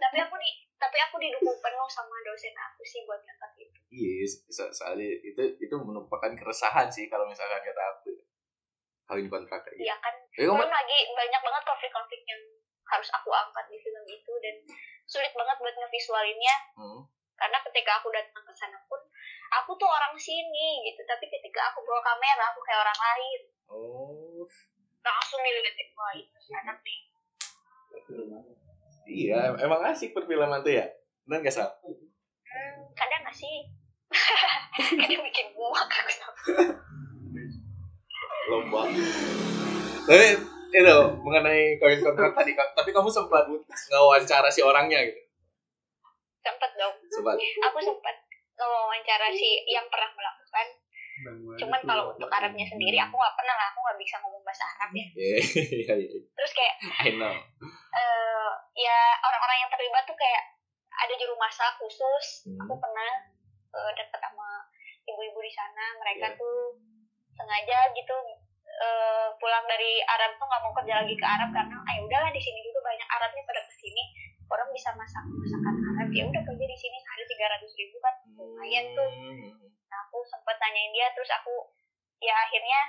tapi 0.00 0.16
aku 0.18 0.34
di 0.36 0.50
tapi 0.74 0.96
aku 0.98 1.16
didukung 1.16 1.54
penuh 1.54 1.84
sama 1.86 2.16
dosen 2.22 2.54
aku 2.56 2.82
sih 2.82 3.04
buat 3.04 3.20
ngangkat 3.20 3.52
itu 3.60 3.78
iya 3.90 4.24
so- 4.48 4.72
soalnya 4.72 5.04
itu 5.20 5.42
itu 5.58 5.74
merupakan 5.76 6.32
keresahan 6.32 6.88
sih 6.88 7.06
kalau 7.06 7.24
misalkan 7.24 7.60
kata 7.60 7.82
aku 7.92 8.10
kawin 9.06 9.26
kontrak 9.26 9.60
kayak 9.60 9.76
gitu 9.76 9.84
Iya 9.84 9.96
kan 9.98 10.14
Tapi 10.16 10.44
kamu- 10.44 10.56
belum 10.56 10.72
lagi 10.72 10.98
banyak 11.10 11.40
banget 11.40 11.62
konflik-konflik 11.64 12.22
yang 12.24 12.42
harus 12.86 13.08
aku 13.12 13.30
angkat 13.30 13.64
di 13.66 13.78
film 13.78 14.04
itu 14.04 14.32
dan 14.40 14.54
sulit 15.04 15.32
banget 15.32 15.56
buat 15.56 15.74
ngevisualinnya 15.76 16.54
Hmm. 16.74 17.00
Karena 17.40 17.58
ketika 17.64 17.90
aku 17.96 18.12
datang 18.12 18.44
ke 18.44 18.52
sana 18.52 18.76
pun 18.84 19.00
aku 19.48 19.72
tuh 19.80 19.88
orang 19.88 20.12
sini 20.20 20.84
gitu. 20.84 21.00
Tapi 21.08 21.24
ketika 21.24 21.72
aku 21.72 21.80
bawa 21.80 22.04
kamera 22.04 22.52
aku 22.52 22.60
kayak 22.60 22.84
orang 22.84 23.00
lain. 23.00 23.40
Oh. 23.72 24.44
Langsung 25.00 25.40
dilihatin 25.40 25.88
wah 25.96 26.12
ini 26.12 26.52
anak 26.60 26.76
nih. 26.84 27.00
Iya 29.08 29.56
emang 29.64 29.80
asik 29.88 30.12
perfilman 30.12 30.60
tuh 30.60 30.76
ya? 30.76 30.86
Benar 31.24 31.40
gak 31.48 31.56
sal? 31.56 31.68
Hmm, 31.80 32.76
kadang 32.92 33.24
gak 33.24 33.36
sih. 33.36 33.64
Kadang 34.98 35.22
bikin 35.22 35.54
muak 35.54 35.86
aku 35.86 36.10
sama 36.10 36.42
lomba. 38.50 38.82
Tapi 40.10 40.26
itu 40.74 40.96
mengenai 41.22 41.78
kawin 41.78 42.02
kontrak 42.02 42.34
tadi 42.34 42.58
tapi 42.58 42.90
kamu 42.90 43.06
sempat 43.06 43.46
ngawancara 43.94 44.50
si 44.50 44.66
orangnya 44.66 44.98
gitu? 45.06 45.22
Sempet 46.42 46.74
dong 46.74 46.99
sempat. 47.20 47.36
Aku 47.68 47.78
sempat 47.78 48.16
wawancara 48.56 49.28
si 49.32 49.64
yang 49.66 49.84
pernah 49.88 50.10
melakukan. 50.12 50.66
Cuman 51.56 51.80
kalau 51.84 52.04
untuk 52.10 52.28
Arabnya 52.28 52.64
sendiri 52.64 52.96
aku 52.96 53.12
nggak 53.12 53.36
pernah 53.36 53.52
lah 53.52 53.66
aku 53.68 53.78
nggak 53.80 53.98
bisa 54.00 54.16
ngomong 54.20 54.40
bahasa 54.40 54.64
Arab 54.76 54.90
ya. 54.92 55.06
Iya 55.12 55.36
iya 55.76 55.94
iya. 56.00 56.20
Terus 56.32 56.52
kayak 56.52 56.74
I 57.04 57.12
know. 57.12 57.32
eh 57.92 58.48
ya 58.74 58.98
orang-orang 59.20 59.58
yang 59.60 59.70
terlibat 59.70 60.04
tuh 60.04 60.16
kayak 60.16 60.44
ada 60.90 61.12
juru 61.16 61.36
masak 61.36 61.76
khusus. 61.76 62.48
Hmm. 62.48 62.64
aku 62.64 62.72
pernah 62.76 63.10
eh, 63.70 63.90
deket 63.96 64.20
sama 64.20 64.64
ibu-ibu 65.04 65.40
di 65.40 65.52
sana. 65.52 65.84
Mereka 65.96 66.26
Iya. 66.32 66.38
tuh 66.40 66.58
sengaja 67.36 67.78
gitu 67.92 68.16
eh, 68.70 69.28
pulang 69.36 69.64
dari 69.64 70.00
Arab 70.04 70.36
tuh 70.36 70.44
nggak 70.44 70.62
mau 70.64 70.72
kerja 70.72 71.04
lagi 71.04 71.14
ke 71.16 71.26
Arab 71.26 71.52
karena 71.52 71.76
ah 71.80 71.92
ya 71.96 72.00
udahlah 72.00 72.30
di 72.32 72.40
sini 72.40 72.60
juga 72.60 72.80
banyak 72.84 73.08
Arabnya 73.08 73.42
pada 73.44 73.60
ke 73.64 73.74
sini 73.76 74.02
orang 74.48 74.68
bisa 74.72 74.88
bisa 74.90 74.96
masak 74.96 75.24
masakan 75.28 75.74
Arab 75.78 75.89
ya 76.12 76.22
udah 76.24 76.42
kerja 76.42 76.64
di 76.66 76.76
sini 76.76 76.96
sehari 76.98 77.24
tiga 77.24 77.46
ratus 77.48 77.72
ribu 77.74 77.96
kan 77.98 78.14
lumayan 78.32 78.84
tuh 78.92 79.10
Hmm. 79.10 79.50
Nah, 79.86 79.98
aku 80.06 80.22
sempat 80.24 80.54
tanyain 80.56 80.90
dia 80.90 81.10
terus 81.10 81.26
aku 81.28 81.50
ya 82.18 82.34
akhirnya 82.36 82.80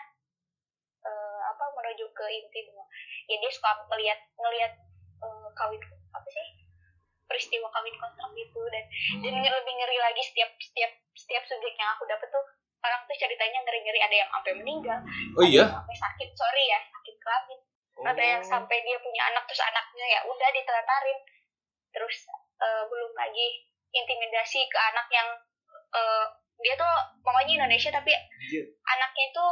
eh, 1.01 1.39
apa 1.43 1.63
menuju 1.71 2.05
ke 2.11 2.25
inti 2.29 2.59
bahwa 2.63 2.85
ya 3.25 3.35
dia 3.35 3.49
suka 3.49 3.69
ngeliat 3.85 4.19
ngeliat 4.35 4.73
eh, 5.19 5.47
kawin 5.51 5.81
apa 6.11 6.27
sih 6.27 6.47
peristiwa 7.25 7.67
kawin 7.69 7.95
kontrak 7.95 8.29
itu 8.35 8.61
dan 8.69 8.85
dan 9.23 9.33
Hmm. 9.33 9.49
lebih 9.49 9.73
ngeri 9.73 9.97
lagi 9.97 10.21
setiap 10.21 10.49
setiap 10.57 10.91
setiap 11.15 11.43
subjek 11.43 11.73
yang 11.73 11.89
aku 11.91 12.05
dapet 12.05 12.27
tuh 12.27 12.43
orang 12.81 13.01
tuh 13.03 13.15
ceritanya 13.15 13.59
ngeri 13.61 13.79
ngeri 13.81 13.99
ada 13.99 14.15
yang 14.17 14.29
sampai 14.29 14.53
meninggal 14.53 14.99
Oh 15.33 15.43
iya. 15.43 15.63
ada 15.63 15.69
yang 15.69 15.77
sampai 15.81 15.97
sakit 15.97 16.29
sorry 16.33 16.63
ya 16.67 16.79
sakit 16.85 17.15
kelamin 17.17 17.59
ada 18.01 18.23
yang 18.23 18.41
Oh. 18.41 18.49
sampai 18.51 18.77
dia 18.81 18.97
punya 18.99 19.21
anak 19.25 19.43
terus 19.45 19.61
anaknya 19.63 20.05
ya 20.07 20.19
udah 20.23 20.49
ditelantarin 20.51 21.19
terus 21.91 22.17
eh, 22.61 22.83
belum 22.85 23.11
lagi 23.11 23.47
intimidasi 23.89 24.61
ke 24.63 24.77
anak 24.79 25.07
yang 25.09 25.27
eh, 25.91 26.25
dia 26.57 26.73
tuh 26.75 26.93
pokoknya 27.19 27.57
Indonesia 27.59 27.89
tapi 27.89 28.13
Anjir. 28.13 28.63
anaknya 28.87 29.25
itu 29.27 29.45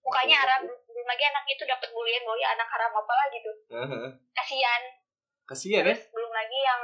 mukanya 0.00 0.36
Arab 0.40 0.60
belum 0.64 1.06
lagi 1.06 1.24
anaknya 1.24 1.52
itu 1.52 1.64
dapat 1.64 1.88
bulian 1.90 2.22
bahwa 2.22 2.36
ya 2.36 2.48
anak 2.50 2.68
haram 2.68 2.92
apa 2.92 3.12
lah 3.12 3.26
gitu 3.28 3.50
Heeh. 3.70 4.06
kasihan 4.32 4.82
Kasihan 5.44 5.84
ya. 5.84 5.96
belum 6.08 6.30
lagi 6.30 6.58
yang 6.58 6.80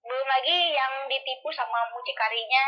belum 0.00 0.26
lagi 0.26 0.56
yang 0.70 0.92
ditipu 1.06 1.48
sama 1.48 1.88
mucikarinya 1.88 2.64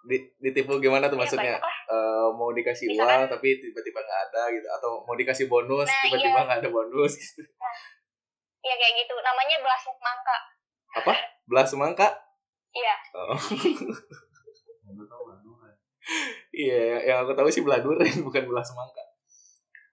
Di, 0.00 0.16
ditipu 0.38 0.76
gimana 0.76 1.06
tuh 1.06 1.14
ya 1.14 1.22
maksudnya? 1.22 1.56
Eh, 1.60 2.28
mau 2.32 2.48
dikasih 2.50 2.88
Misalkan- 2.88 3.20
uang 3.20 3.30
tapi 3.30 3.48
tiba-tiba 3.54 4.00
nggak 4.00 4.20
ada 4.26 4.42
gitu 4.48 4.64
atau 4.70 5.04
mau 5.04 5.12
dikasih 5.12 5.44
bonus 5.46 5.84
Nah, 5.84 6.00
tiba-tiba 6.02 6.34
iya. 6.34 6.46
nggak 6.46 6.60
ada 6.60 6.70
bonus 6.70 7.12
gitu. 7.14 7.44
ya 8.60 8.74
kayak 8.74 8.94
gitu 8.98 9.14
namanya 9.16 9.56
belas 9.60 9.82
mangka 9.94 10.36
Apa? 10.96 11.14
Belas 11.46 11.70
semangka? 11.70 12.08
iya 12.70 12.94
Oh. 13.14 13.36
Iya, 16.50 17.06
yang 17.06 17.18
aku 17.22 17.38
tahu 17.38 17.46
sih 17.46 17.62
beladuren 17.62 18.10
bukan 18.26 18.50
belas 18.50 18.66
semangka. 18.66 19.04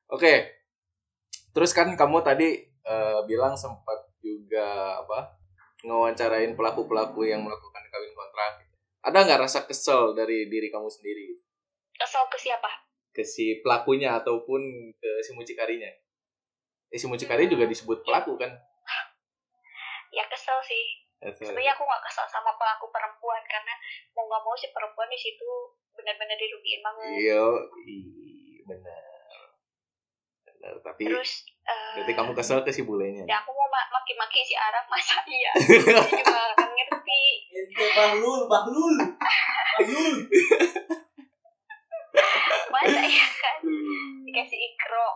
Oke. 0.10 0.58
Terus 1.54 1.70
kan 1.78 1.94
kamu 1.94 2.26
tadi 2.26 2.66
eh, 2.66 3.20
bilang 3.30 3.54
sempat 3.54 4.10
juga 4.18 4.98
apa? 4.98 5.38
Ngewawancarain 5.86 6.58
pelaku-pelaku 6.58 7.30
yang 7.30 7.46
melakukan 7.46 7.84
kawin 7.94 8.14
kontrak. 8.18 8.66
Ada 9.06 9.18
nggak 9.30 9.42
rasa 9.46 9.60
kesel 9.70 10.18
dari 10.18 10.50
diri 10.50 10.74
kamu 10.74 10.90
sendiri 10.90 11.38
kesel 11.98 12.24
ke 12.30 12.38
siapa 12.38 12.70
ke 13.18 13.26
si 13.26 13.58
pelakunya 13.66 14.14
ataupun 14.22 14.62
ke 14.94 15.10
si 15.26 15.34
mucikarinya? 15.34 15.90
Eh, 16.94 17.02
si 17.02 17.10
mucikari 17.10 17.50
juga 17.50 17.66
disebut 17.66 18.06
pelaku 18.06 18.38
kan? 18.38 18.54
Ya 20.48 20.56
kesel 20.56 20.60
sih 20.64 20.86
sebenarnya 21.44 21.72
aku 21.74 21.84
nggak 21.84 22.02
kesel 22.02 22.24
sama 22.26 22.50
pelaku 22.56 22.88
perempuan 22.88 23.42
karena 23.44 23.74
mau 24.14 24.24
nggak 24.24 24.40
mau 24.40 24.54
si 24.54 24.70
perempuan 24.70 25.08
di 25.08 25.18
situ 25.18 25.46
benar-benar 25.92 26.34
dirugiin 26.34 26.80
banget 26.80 27.20
Iya, 27.20 27.44
benar. 28.64 29.02
Benar, 30.48 30.74
tapi 30.82 31.04
terus 31.06 31.44
eh, 31.64 32.00
berarti 32.00 32.12
kamu 32.14 32.32
kesel 32.32 32.58
ke 32.62 32.70
si 32.70 32.82
bulenya. 32.82 33.22
ya 33.24 33.38
aku 33.38 33.50
mau 33.52 33.66
ma- 33.68 33.88
maki-maki 33.92 34.42
si 34.42 34.54
Arab 34.54 34.84
masa 34.88 35.20
iya 35.26 35.52
juga 36.08 36.54
akan 36.54 36.68
ngerti 36.72 37.22
Ente 37.52 37.86
bahlul, 37.92 38.40
bahlul. 38.48 38.96
Bahlul. 39.76 40.16
masa 42.70 43.02
ya 43.04 43.28
kan 43.36 43.56
dikasih 44.24 44.60
ikro 44.66 45.08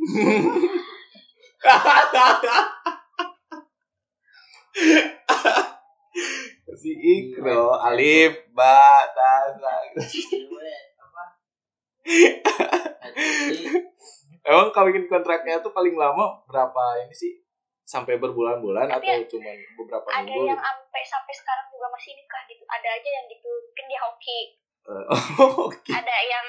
si 6.80 6.90
Ikro, 6.94 7.74
Alif, 7.76 8.50
Ba, 8.54 9.04
Ta, 9.12 9.52
Sa. 9.58 9.74
Emang 14.40 14.72
kawin 14.72 15.04
kontraknya 15.06 15.60
tuh 15.60 15.70
paling 15.70 15.94
lama 15.94 16.40
berapa 16.48 17.04
ini 17.04 17.14
sih? 17.14 17.38
Sampai 17.84 18.22
berbulan-bulan 18.22 18.86
atau 18.86 19.18
cuman 19.26 19.56
beberapa 19.74 20.06
ada 20.14 20.22
minggu? 20.22 20.46
yang 20.46 20.54
gitu? 20.54 20.62
sampai 20.62 21.02
sampai 21.02 21.34
sekarang 21.34 21.66
juga 21.74 21.90
masih 21.90 22.14
nikah 22.14 22.42
gitu 22.46 22.62
ada 22.70 22.88
aja 22.94 23.08
yang 23.10 23.26
gitu 23.26 23.50
mungkin 23.50 23.84
dia 23.90 23.98
hoki 23.98 24.40
Eh, 24.90 25.04
oh, 25.44 25.68
Oke. 25.68 25.92
ada 25.92 26.16
yang 26.24 26.46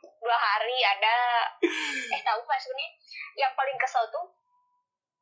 dua 0.00 0.36
hari 0.38 0.78
ada 0.82 1.16
eh 2.14 2.22
tahu 2.22 2.40
nggak 2.46 2.60
sebenarnya 2.62 2.90
yang 3.38 3.52
paling 3.58 3.74
kesel 3.78 4.06
tuh 4.10 4.26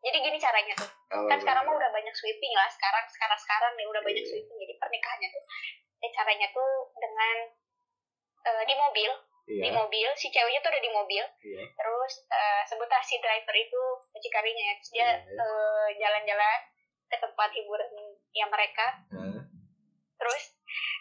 jadi 0.06 0.18
gini 0.22 0.38
caranya 0.38 0.72
tuh. 0.72 0.90
Oh, 1.10 1.26
kan 1.26 1.34
sekarang 1.36 1.62
mah 1.62 1.74
udah 1.74 1.90
banyak 1.90 2.14
sweeping 2.14 2.54
lah. 2.54 2.68
Sekarang 2.68 3.04
sekarang 3.08 3.34
sekarang 3.36 3.72
nih 3.74 3.86
udah 3.86 4.00
banyak 4.00 4.22
Iya. 4.22 4.30
sweeping 4.30 4.56
jadi 4.56 4.74
pernikahannya 4.76 5.28
tuh. 5.28 5.42
Eh, 5.98 6.10
caranya 6.12 6.46
tuh 6.50 6.70
dengan 6.94 7.36
eh, 8.44 8.62
di 8.64 8.74
mobil. 8.74 9.10
Di 9.46 9.62
Iya, 9.62 9.70
mobil 9.72 10.08
si 10.14 10.26
ceweknya 10.28 10.58
tuh 10.58 10.70
udah 10.70 10.82
di 10.82 10.90
mobil. 10.90 11.24
Iya. 11.40 11.62
terus 11.72 12.12
eh, 12.26 12.62
sebutlah 12.64 12.98
si 13.00 13.18
driver 13.18 13.54
itu 13.54 13.82
mucikarinya 14.10 14.62
ya. 14.64 14.74
Terus 14.76 14.90
dia 14.92 15.02
Iya, 15.02 15.14
iya. 15.18 15.42
eh, 15.42 15.88
jalan-jalan 15.96 16.58
ke 17.06 17.16
tempat 17.16 17.48
hiburan 17.52 17.90
yang 18.32 18.50
mereka. 18.50 18.86
Nah, 19.10 19.42
terus 20.16 20.54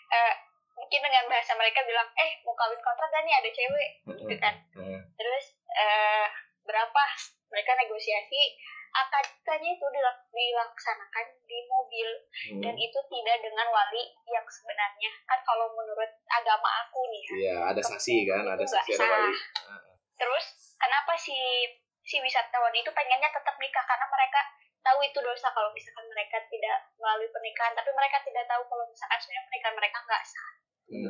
eh, 0.07 0.33
mungkin 0.73 0.99
dengan 1.01 1.25
bahasa 1.25 1.53
mereka 1.53 1.81
bilang 1.83 2.05
eh 2.15 2.41
mau 2.41 2.53
kawin 2.53 2.77
kontrak 2.79 3.09
gak 3.09 3.21
nih? 3.21 3.33
Ada 3.35 3.49
cewek. 3.51 3.89
Gitu 4.17 4.35
kan. 4.37 4.55
Nah. 4.77 5.01
terus 5.13 5.45
eh, 5.71 6.27
berapa? 6.61 7.03
Mereka 7.45 7.71
negosiasi 7.77 8.41
akadnya 8.95 9.71
itu 9.71 9.85
dilak- 9.85 10.23
dilaksanakan 10.29 11.25
di 11.43 11.59
mobil 11.65 12.07
Hmm. 12.47 12.61
dan 12.61 12.75
itu 12.75 12.99
tidak 13.05 13.37
dengan 13.39 13.67
wali 13.67 14.03
yang 14.25 14.45
sebenarnya 14.45 15.11
kan 15.23 15.39
kalau 15.41 15.67
menurut 15.69 16.07
agama 16.25 16.69
aku 16.81 17.03
nih 17.05 17.21
ya 17.21 17.33
Iya, 17.35 17.57
ada 17.69 17.81
saksi 17.81 18.23
kan, 18.23 18.43
ada 18.45 18.63
saksi 18.63 18.91
ada 18.93 19.03
wali. 19.05 19.31
sah. 19.35 19.83
terus 20.15 20.45
kenapa 20.75 21.11
si 21.13 21.35
si 21.99 22.17
wisatawan 22.17 22.71
itu 22.71 22.87
pengennya 22.89 23.27
tetap 23.27 23.55
nikah 23.55 23.83
karena 23.83 24.07
mereka 24.07 24.39
tahu 24.79 25.01
itu 25.01 25.19
dosa 25.19 25.49
kalau 25.49 25.73
misalkan 25.73 26.05
mereka 26.07 26.37
tidak 26.45 26.77
melalui 26.95 27.27
pernikahan 27.27 27.73
tapi 27.73 27.89
mereka 27.91 28.21
tidak 28.21 28.45
tahu 28.45 28.63
kalau 28.63 28.85
misalkan 28.85 29.17
sebenarnya 29.17 29.45
pernikahan 29.45 29.75
mereka 29.75 29.97
nggak 30.01 30.23
sah 30.23 30.51
Hmm. 30.85 31.09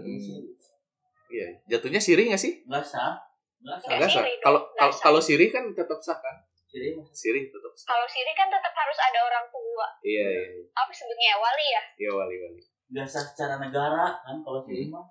Iya, 1.27 1.47
jatuhnya 1.67 1.99
siri 1.99 2.31
nggak 2.31 2.39
sih? 2.39 2.63
Nggak 2.63 2.85
sah. 2.85 3.19
Nggak 3.59 4.07
sah. 4.07 4.23
Kalau 4.39 4.61
kalau 4.95 5.19
siri 5.19 5.51
kan 5.51 5.67
tetap 5.75 5.99
sah 5.99 6.15
kan? 6.15 6.44
Jadi 6.75 6.91
masa 6.91 7.15
Siri 7.15 7.47
tetap 7.47 7.71
kalau 7.87 8.03
siri 8.03 8.35
kan 8.35 8.51
tetap 8.51 8.75
harus 8.75 8.99
ada 8.99 9.19
orang 9.23 9.47
tua 9.47 9.87
Iya, 10.03 10.27
iya, 10.27 10.43
iya. 10.51 10.63
apa 10.75 10.91
sebutnya 10.91 11.31
ya 11.31 11.37
wali 11.37 11.67
ya 11.69 11.83
Iya, 11.97 12.11
wali 12.13 12.35
wali. 12.37 12.61
sah 13.05 13.23
secara 13.23 13.55
negara 13.57 14.11
kan 14.19 14.43
kalau 14.43 14.59
sini 14.61 14.91
mah. 14.91 15.07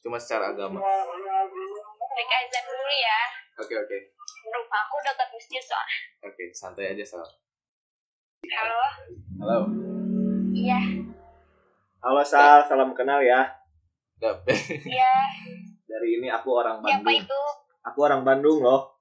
Cuma 0.00 0.18
secara 0.18 0.50
agama. 0.50 0.82
Break 2.04 2.30
azan 2.32 2.64
dulu 2.64 2.92
ya 2.92 3.20
Oke, 3.56 3.72
oke. 3.72 3.98
rumah 4.44 4.80
aku 4.82 4.96
dekat 5.00 5.28
masjid 5.30 5.62
soalnya 5.62 5.98
Oke, 6.22 6.44
santai 6.50 6.90
aja, 6.90 7.04
Sal. 7.06 7.22
halo 8.44 8.82
Halo. 9.40 9.58
iya 10.52 10.78
Halo 11.98 12.20
Sal, 12.20 12.66
salam 12.66 12.92
kenal 12.92 13.18
ya. 13.18 13.46
Iya 14.84 15.14
Dari 15.84 16.08
ini 16.14 16.28
aku 16.28 16.48
orang 16.52 16.78
siapa 16.80 17.00
Bandung. 17.00 17.20
itu 17.20 17.40
Aku 17.84 17.98
orang 18.00 18.22
Bandung 18.22 18.58
loh. 18.58 18.93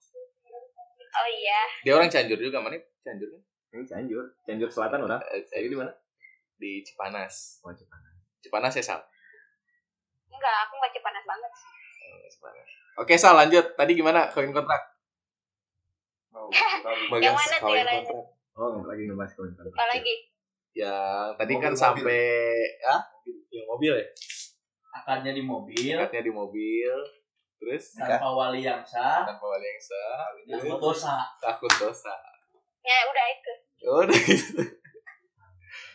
Oh 1.14 1.28
iya 1.30 1.62
Dia 1.82 1.94
orang 1.94 2.10
Cianjur 2.10 2.38
juga, 2.38 2.58
mana? 2.60 2.78
Cianjur 3.02 3.30
kan? 3.30 3.42
Ini 3.74 3.84
Cianjur, 3.86 4.24
Cianjur 4.46 4.70
Selatan 4.70 5.00
orang. 5.04 5.22
Eh, 5.30 5.42
Saya 5.44 5.66
di 5.66 5.74
mana? 5.74 5.94
Di 6.56 6.82
Cipanas. 6.82 7.60
Oh, 7.62 7.74
Cipanas. 7.74 8.14
Cipanas 8.40 8.74
ya, 8.74 8.84
Sal? 8.84 9.02
enggak 10.34 10.56
aku 10.66 10.74
nggak 10.82 10.92
cipanas 10.92 11.24
banget 11.24 11.52
sih 11.54 11.70
Oh, 12.04 12.28
Cipanas. 12.28 12.68
Oke, 13.00 13.14
Sal, 13.16 13.34
lanjut. 13.34 13.66
Tadi 13.74 13.92
gimana 13.94 14.30
kawin 14.30 14.52
kontrak? 14.52 14.82
Yang 17.24 17.36
mana 17.38 17.56
tuh 17.62 17.74
yang 17.74 17.88
lain? 17.88 18.04
kontrak. 18.06 18.26
Oh, 18.54 18.86
lagi 18.86 19.10
ngebahas 19.10 19.34
komentar. 19.34 19.66
apa 19.66 19.86
lagi 19.90 20.14
Yang 20.74 21.30
tadi 21.38 21.54
kan 21.58 21.74
Mobil, 21.74 21.82
sampai 21.82 22.22
ya, 22.82 22.96
yang 23.50 23.66
mobil 23.66 23.94
ya. 23.98 24.06
Akadnya 24.94 25.32
di 25.34 25.42
mobil 25.42 25.98
Akadnya 25.98 26.22
di 26.22 26.34
mobil. 26.34 26.94
Terus 27.64 27.96
tanpa 27.96 28.28
wali 28.30 28.60
yang 28.62 28.84
sah. 28.84 29.24
tanpa 29.24 29.46
wali 29.46 29.64
yang 29.66 29.80
sah. 29.80 30.28
Takut 30.46 30.80
dosa. 30.82 31.16
Takut 31.40 31.72
dosa. 31.74 32.14
ya 32.82 32.98
udah 33.06 33.26
itu 33.30 33.54
Udah 33.82 34.12
gitu. 34.20 34.60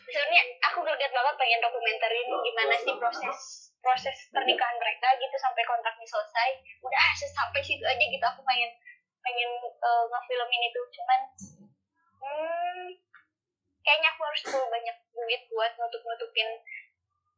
sebenarnya 0.02 0.40
aku 0.64 0.80
greget 0.80 1.12
banget 1.12 1.34
pengen 1.36 1.60
dokumentarin 1.60 2.28
gimana 2.40 2.74
sih 2.74 2.94
proses 2.96 3.38
proses 3.78 4.16
pernikahan 4.28 4.72
mereka 4.74 5.12
gitu 5.14 5.36
sampai 5.36 5.60
kontraknya 5.62 6.02
selesai 6.02 6.48
udah 6.80 7.00
se- 7.12 7.28
sampai 7.30 7.60
situ 7.60 7.84
aja 7.84 8.00
gitu 8.00 8.24
aku 8.24 8.40
pengen 8.42 8.72
pengen 9.20 9.50
uh, 9.60 10.04
ngefilmin 10.08 10.62
itu 10.64 10.80
cuman 10.90 11.20
hmm, 12.18 12.84
kayaknya 13.78 14.08
aku 14.10 14.22
harus 14.24 14.42
bawa 14.48 14.66
banyak 14.72 14.96
duit 15.12 15.42
buat 15.46 15.72
nutup 15.76 16.00
nutupin 16.02 16.48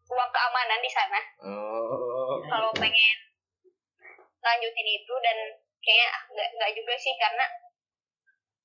uang 0.07 0.31
keamanan 0.31 0.79
di 0.79 0.91
sana 0.91 1.21
Oh. 1.43 2.39
kalau 2.41 2.71
pengen 2.73 3.19
lanjutin 4.41 4.89
itu 4.89 5.15
dan 5.21 5.37
kayaknya 5.81 6.09
ah, 6.13 6.23
nggak 6.33 6.49
nggak 6.57 6.71
juga 6.77 6.95
sih 6.97 7.15
karena 7.17 7.45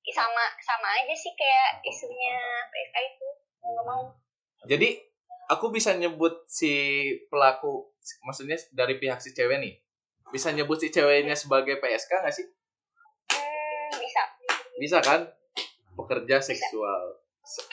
sama 0.06 0.44
sama 0.62 0.88
aja 1.02 1.14
sih 1.18 1.34
kayak 1.34 1.82
isunya 1.82 2.38
PSK 2.70 2.96
itu 3.02 3.28
nggak 3.66 3.86
mau 3.86 4.02
Jadi 4.66 4.98
aku 5.46 5.70
bisa 5.70 5.94
nyebut 5.94 6.42
si 6.50 6.74
pelaku, 7.30 7.86
maksudnya 8.26 8.58
dari 8.74 8.98
pihak 8.98 9.22
si 9.22 9.30
cewek 9.30 9.62
nih, 9.62 9.78
bisa 10.34 10.50
nyebut 10.50 10.78
si 10.82 10.90
ceweknya 10.90 11.38
sebagai 11.38 11.78
PSK 11.78 12.10
nggak 12.18 12.34
sih? 12.34 12.46
hmm, 13.30 13.90
bisa 14.02 14.22
Bisa 14.74 14.98
kan? 15.02 15.22
Pekerja 15.94 16.42
seksual. 16.42 17.22
Se- 17.46 17.66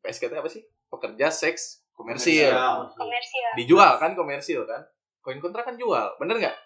PSK 0.00 0.32
itu 0.32 0.36
apa 0.36 0.48
sih? 0.48 0.62
Pekerja 0.88 1.28
seks 1.28 1.84
komersil. 1.92 2.56
komersial 2.96 3.52
Dijual 3.56 3.92
kan 4.00 4.16
komersil 4.16 4.64
kan? 4.64 4.80
Koin 5.20 5.40
kontrak 5.40 5.64
kan 5.64 5.76
jual, 5.76 6.16
bener 6.20 6.36
nggak? 6.40 6.56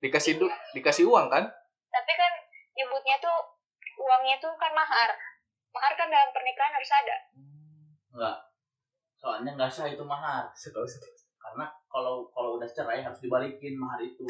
Dikasih 0.00 0.36
du 0.36 0.46
dikasih 0.72 1.04
uang 1.06 1.28
kan? 1.28 1.44
tapi 1.88 2.10
kan 2.10 2.32
nyebutnya 2.74 3.14
tuh 3.22 3.38
uangnya 3.94 4.34
tuh 4.42 4.50
kan 4.58 4.74
mahar 4.74 5.06
mahar 5.70 5.92
kan 5.94 6.10
dalam 6.10 6.30
pernikahan 6.34 6.74
harus 6.74 6.90
ada 6.90 7.16
Enggak. 8.10 8.36
Soalnya 9.14 9.50
nggak 9.54 9.70
sah 9.70 9.86
itu 9.86 10.02
mahar. 10.02 10.46
Setahu. 10.54 10.86
Karena 11.34 11.66
kalau 11.86 12.30
kalau 12.30 12.58
udah 12.58 12.66
cerai 12.66 13.02
harus 13.02 13.18
dibalikin 13.18 13.74
mahar 13.74 13.98
itu. 13.98 14.22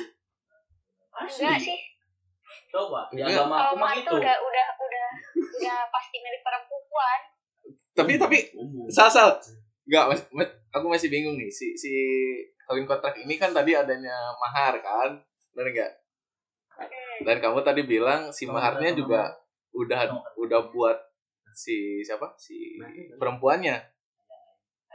enggak 1.15 1.61
sih 1.61 1.79
Coba 2.69 3.09
di 3.09 3.21
Enggak. 3.21 3.45
agama 3.45 3.55
aku 3.55 3.61
kalau 3.61 3.73
mah 3.77 3.83
mahar 3.87 3.97
gitu. 4.01 4.09
tuh 4.09 4.17
udah 4.21 4.37
udah 4.41 4.67
udah 4.79 5.09
udah 5.37 5.79
pasti 5.89 6.17
milik 6.19 6.43
perempuan 6.43 7.21
Tapi 7.95 8.13
tapi 8.19 8.39
Umum. 8.57 8.89
Sal, 8.91 9.07
sal. 9.09 9.37
Enggak, 9.85 10.05
mas, 10.11 10.21
mas- 10.33 10.57
aku 10.69 10.87
masih 10.91 11.09
bingung 11.09 11.37
nih. 11.37 11.49
Si 11.49 11.77
si 11.77 11.93
kawin 12.65 12.85
kontrak 12.85 13.15
ini 13.17 13.37
kan 13.37 13.53
tadi 13.53 13.73
adanya 13.73 14.33
mahar 14.37 14.81
kan? 14.81 15.17
Benar 15.55 15.69
enggak? 15.71 15.93
hmm. 16.77 17.19
Dan 17.23 17.37
kamu 17.39 17.59
tadi 17.63 17.83
bilang 17.87 18.35
si 18.35 18.45
maharnya 18.45 18.91
juga 18.93 19.33
udah 19.73 20.11
udah 20.37 20.61
buat 20.75 20.99
si 21.55 22.03
siapa? 22.03 22.35
Si 22.35 22.79
perempuannya. 23.17 23.79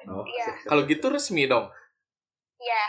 Oh, 0.08 0.24
Iya. 0.24 0.46
Kalau 0.64 0.88
gitu 0.88 1.12
resmi 1.12 1.44
dong. 1.44 1.68
ya 2.60 2.84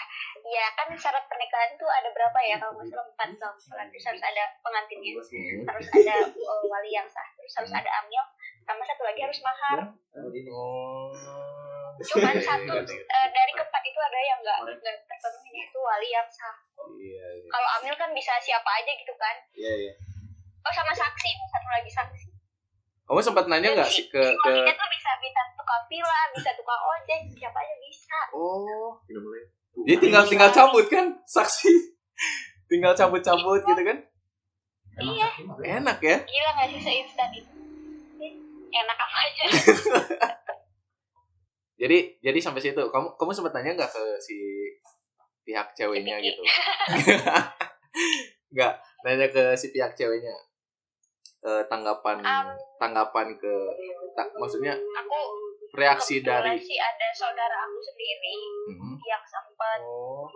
ya 0.50 0.66
kan 0.74 0.90
syarat 0.98 1.22
pernikahan 1.30 1.78
tuh 1.78 1.86
ada 1.86 2.10
berapa 2.10 2.38
ya 2.42 2.58
kalau 2.58 2.74
nggak 2.74 2.90
salah 2.90 3.06
empat 3.06 3.28
nggak 3.38 3.54
salah. 3.62 3.86
terus 3.86 4.02
harus 4.02 4.22
ada 4.26 4.42
pengantinnya 4.66 5.14
harus 5.62 5.86
ada 5.94 6.14
uh, 6.26 6.62
wali 6.66 6.90
yang 6.90 7.06
sah 7.06 7.22
terus 7.38 7.54
harus 7.54 7.70
ada 7.70 7.86
amil 8.02 8.18
sama 8.66 8.82
satu 8.82 9.06
lagi 9.06 9.22
harus 9.22 9.38
mahar 9.46 9.94
Oh. 10.50 11.14
Cuman 12.02 12.34
satu 12.34 12.72
eh, 12.80 13.28
dari 13.30 13.52
keempat 13.52 13.82
itu 13.82 13.98
ada 13.98 14.18
yang 14.18 14.38
nggak 14.40 14.58
nggak 14.72 14.96
terpenuhi 15.06 15.50
yaitu 15.54 15.78
wali 15.78 16.08
yang 16.08 16.24
sah 16.26 16.56
Iya, 16.96 17.26
iya. 17.36 17.48
kalau 17.48 17.68
amil 17.76 17.92
kan 17.94 18.08
bisa 18.10 18.32
siapa 18.40 18.70
aja 18.72 18.90
gitu 18.90 19.12
kan 19.14 19.36
Iya, 19.52 19.72
iya. 19.78 19.92
oh 20.60 20.72
sama 20.72 20.90
saksi 20.90 21.30
satu 21.46 21.68
lagi 21.68 21.90
saksi 21.90 22.26
Kamu 23.04 23.20
sempat 23.20 23.44
nanya 23.46 23.74
nggak 23.74 23.90
sih 23.90 24.06
ke 24.06 24.22
ke 24.22 24.50
tuh 24.70 24.88
bisa 24.88 25.10
bisa 25.18 25.40
tukang 25.52 25.82
pila 25.86 26.20
bisa 26.30 26.50
tukang 26.54 26.80
ojek 26.88 27.20
siapa 27.30 27.58
aja 27.58 27.74
bisa 27.76 28.18
Oh, 28.30 28.96
Udah 29.02 29.20
mulai. 29.20 29.44
jadi 29.82 29.98
tinggal 30.00 30.24
tinggal 30.24 30.50
cabut 30.50 30.86
kan 30.86 31.14
saksi. 31.24 31.70
Tinggal 32.70 32.94
cabut-cabut 32.94 33.58
gitu 33.60 33.82
kan. 33.82 33.98
Iya. 34.94 35.26
Enak 35.78 35.98
ya. 35.98 36.16
gila 36.22 36.50
nggak 36.54 36.68
sih 36.70 36.80
seinstan 36.80 37.30
itu 37.32 37.50
enak 38.70 38.94
apa 38.96 39.16
aja 39.20 39.44
Jadi 41.80 41.98
jadi 42.20 42.38
sampai 42.38 42.60
situ 42.60 42.82
kamu 42.92 43.16
kamu 43.16 43.30
sempat 43.32 43.56
nanya 43.56 43.72
nggak 43.72 43.88
ke 43.90 44.04
si 44.20 44.36
pihak 45.42 45.72
ceweknya 45.72 46.20
Si 46.20 46.24
gitu? 46.28 46.42
Nggak 48.52 48.72
nanya 49.02 49.26
ke 49.32 49.42
si 49.56 49.72
pihak 49.72 49.96
ceweknya 49.96 50.36
Eh, 51.40 51.62
tanggapan 51.72 52.20
Um, 52.20 52.52
tanggapan 52.76 53.32
ke 53.40 53.54
ta- 54.12 54.28
maksudnya 54.36 54.76
aku 54.76 55.18
reaksi 55.72 56.20
dari 56.20 56.60
sih 56.60 56.76
ada 56.76 57.08
saudara 57.16 57.64
aku 57.64 57.80
sendiri 57.80 58.36
Mhm. 58.68 59.00
yang 59.00 59.24
sempat 59.24 59.80
oh 59.80 60.28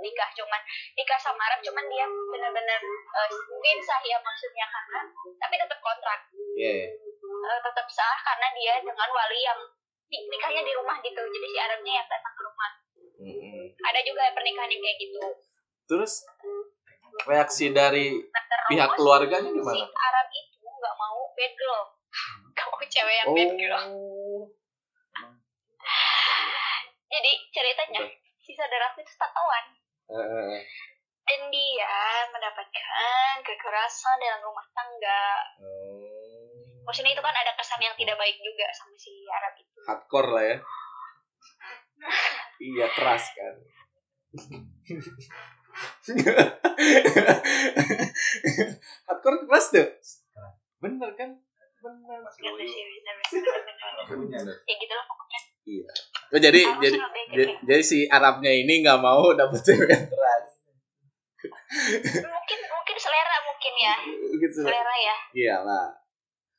nikah 0.00 0.32
cuman 0.32 0.60
nikah 0.96 1.20
sama 1.20 1.44
Arab 1.44 1.60
cuman 1.60 1.84
dia 1.92 2.08
benar-benar 2.08 2.80
uh, 2.88 3.28
mungkin 3.52 3.76
sah 3.84 4.00
ya 4.00 4.16
maksudnya 4.16 4.64
karena 4.64 5.00
tapi 5.36 5.54
tetap 5.60 5.76
kontrak 5.76 6.20
iya 6.56 6.70
iya. 6.72 6.88
Eh, 7.20 7.60
tetap 7.60 7.84
sah 7.92 8.16
karena 8.24 8.48
dia 8.56 8.80
dengan 8.80 9.08
wali 9.12 9.44
yang 9.44 9.60
di- 10.06 10.26
nikahnya 10.30 10.62
di 10.62 10.72
rumah 10.74 10.96
gitu. 11.02 11.20
Jadi 11.20 11.46
si 11.50 11.58
Arabnya 11.58 11.92
yang 12.02 12.08
datang 12.08 12.34
ke 12.34 12.42
rumah. 12.44 12.70
Mhm. 13.16 13.64
ada 13.80 14.00
juga 14.04 14.28
pernikahan 14.36 14.68
yang 14.68 14.82
kayak 14.82 14.98
gitu. 15.00 15.20
Terus 15.88 16.12
reaksi 17.24 17.72
dari 17.72 18.12
nah, 18.12 18.42
terus 18.44 18.66
pihak 18.68 18.90
keluarganya 18.98 19.50
si 19.50 19.56
gimana? 19.56 19.84
Arab 19.88 20.28
itu 20.28 20.66
nggak 20.68 20.94
mau 21.00 21.20
bad 21.32 21.52
girl. 21.56 21.82
Nggak 22.56 22.66
mau 22.72 22.80
cewek 22.88 23.14
yang 23.16 23.28
bad 23.32 23.52
girl. 23.56 23.82
Oh. 23.88 24.42
Jadi 27.06 27.32
ceritanya 27.54 28.00
si 28.42 28.52
saudaraku 28.52 29.00
itu 29.00 29.12
tatoan. 29.16 29.64
Eh. 30.06 30.62
dan 31.26 31.50
dia 31.50 31.98
mendapatkan 32.30 33.34
kekerasan 33.42 34.16
dalam 34.22 34.40
rumah 34.46 34.62
tangga. 34.70 35.26
Oh. 35.58 36.35
Maksudnya 36.86 37.12
itu 37.18 37.22
kan 37.22 37.34
ada 37.34 37.52
kesan 37.58 37.82
yang 37.82 37.98
tidak 37.98 38.14
baik 38.14 38.38
juga 38.38 38.66
sama 38.70 38.94
si 38.94 39.26
Arab 39.26 39.52
itu. 39.58 39.78
Hardcore 39.82 40.30
lah 40.30 40.44
ya. 40.46 40.56
Iya 42.56 42.88
keras 42.88 43.36
kan. 43.36 43.54
Hardcore 49.04 49.38
keras 49.44 49.66
tuh. 49.74 49.88
Bener 50.80 51.10
kan? 51.20 51.36
Bener. 51.84 52.20
Ya 54.64 54.74
gitu 54.80 54.94
lah 54.94 55.04
pokoknya. 55.04 55.40
Oh, 56.26 56.40
jadi 56.40 56.60
Aku 56.64 56.80
jadi 56.80 56.96
deh, 56.96 57.26
jadi, 57.36 57.52
jadi 57.66 57.82
si 57.84 57.98
Arabnya 58.08 58.48
ini 58.54 58.80
nggak 58.80 59.02
mau 59.04 59.36
dapet 59.36 59.60
cewek 59.60 59.84
yang 59.90 60.08
keras. 60.08 60.48
Mungkin 62.24 62.58
mungkin 62.72 62.96
selera 62.96 63.36
mungkin 63.44 63.72
ya. 63.76 63.94
Gitu 64.40 64.64
selera 64.64 64.94
ya. 64.96 65.16
Iyalah 65.36 66.05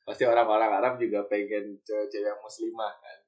pasti 0.08 0.24
orang-orang 0.24 0.72
Arab 0.72 0.96
juga 0.96 1.28
pengen 1.28 1.76
cewek-cewek 1.84 2.24
yang 2.26 2.40
muslimah 2.40 2.96
kan? 2.96 3.18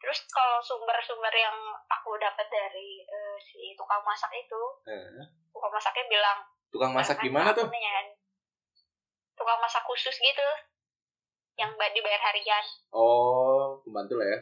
Terus 0.00 0.26
kalau 0.26 0.58
sumber-sumber 0.58 1.30
yang 1.30 1.54
aku 1.86 2.18
dapat 2.18 2.48
dari 2.48 3.00
eh, 3.00 3.36
si 3.38 3.70
tukang 3.78 4.02
masak 4.02 4.32
itu 4.34 4.62
Eh, 4.84 5.22
tukang 5.48 5.70
masaknya 5.70 6.04
bilang 6.08 6.38
tukang 6.70 6.90
masak 6.90 7.16
kan 7.16 7.24
gimana 7.24 7.50
tuh? 7.52 7.66
kan, 7.68 8.06
tukang 9.32 9.60
masak 9.60 9.84
khusus 9.84 10.16
gitu 10.16 10.48
yang 11.54 11.70
ba- 11.76 11.92
dibayar 11.92 12.18
harian. 12.18 12.64
Oh 12.90 13.78
pembantu 13.82 14.18
lah 14.18 14.26
ya? 14.26 14.40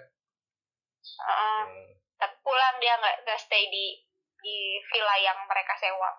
Heeh. 1.19 1.61
Hmm. 1.64 1.91
tapi 2.14 2.35
pulang 2.43 2.77
dia 2.79 2.95
nggak 2.95 3.17
nggak 3.23 3.38
stay 3.38 3.69
di 3.69 3.95
di 4.38 4.57
villa 4.81 5.14
yang 5.19 5.38
mereka 5.45 5.75
sewa. 5.75 6.11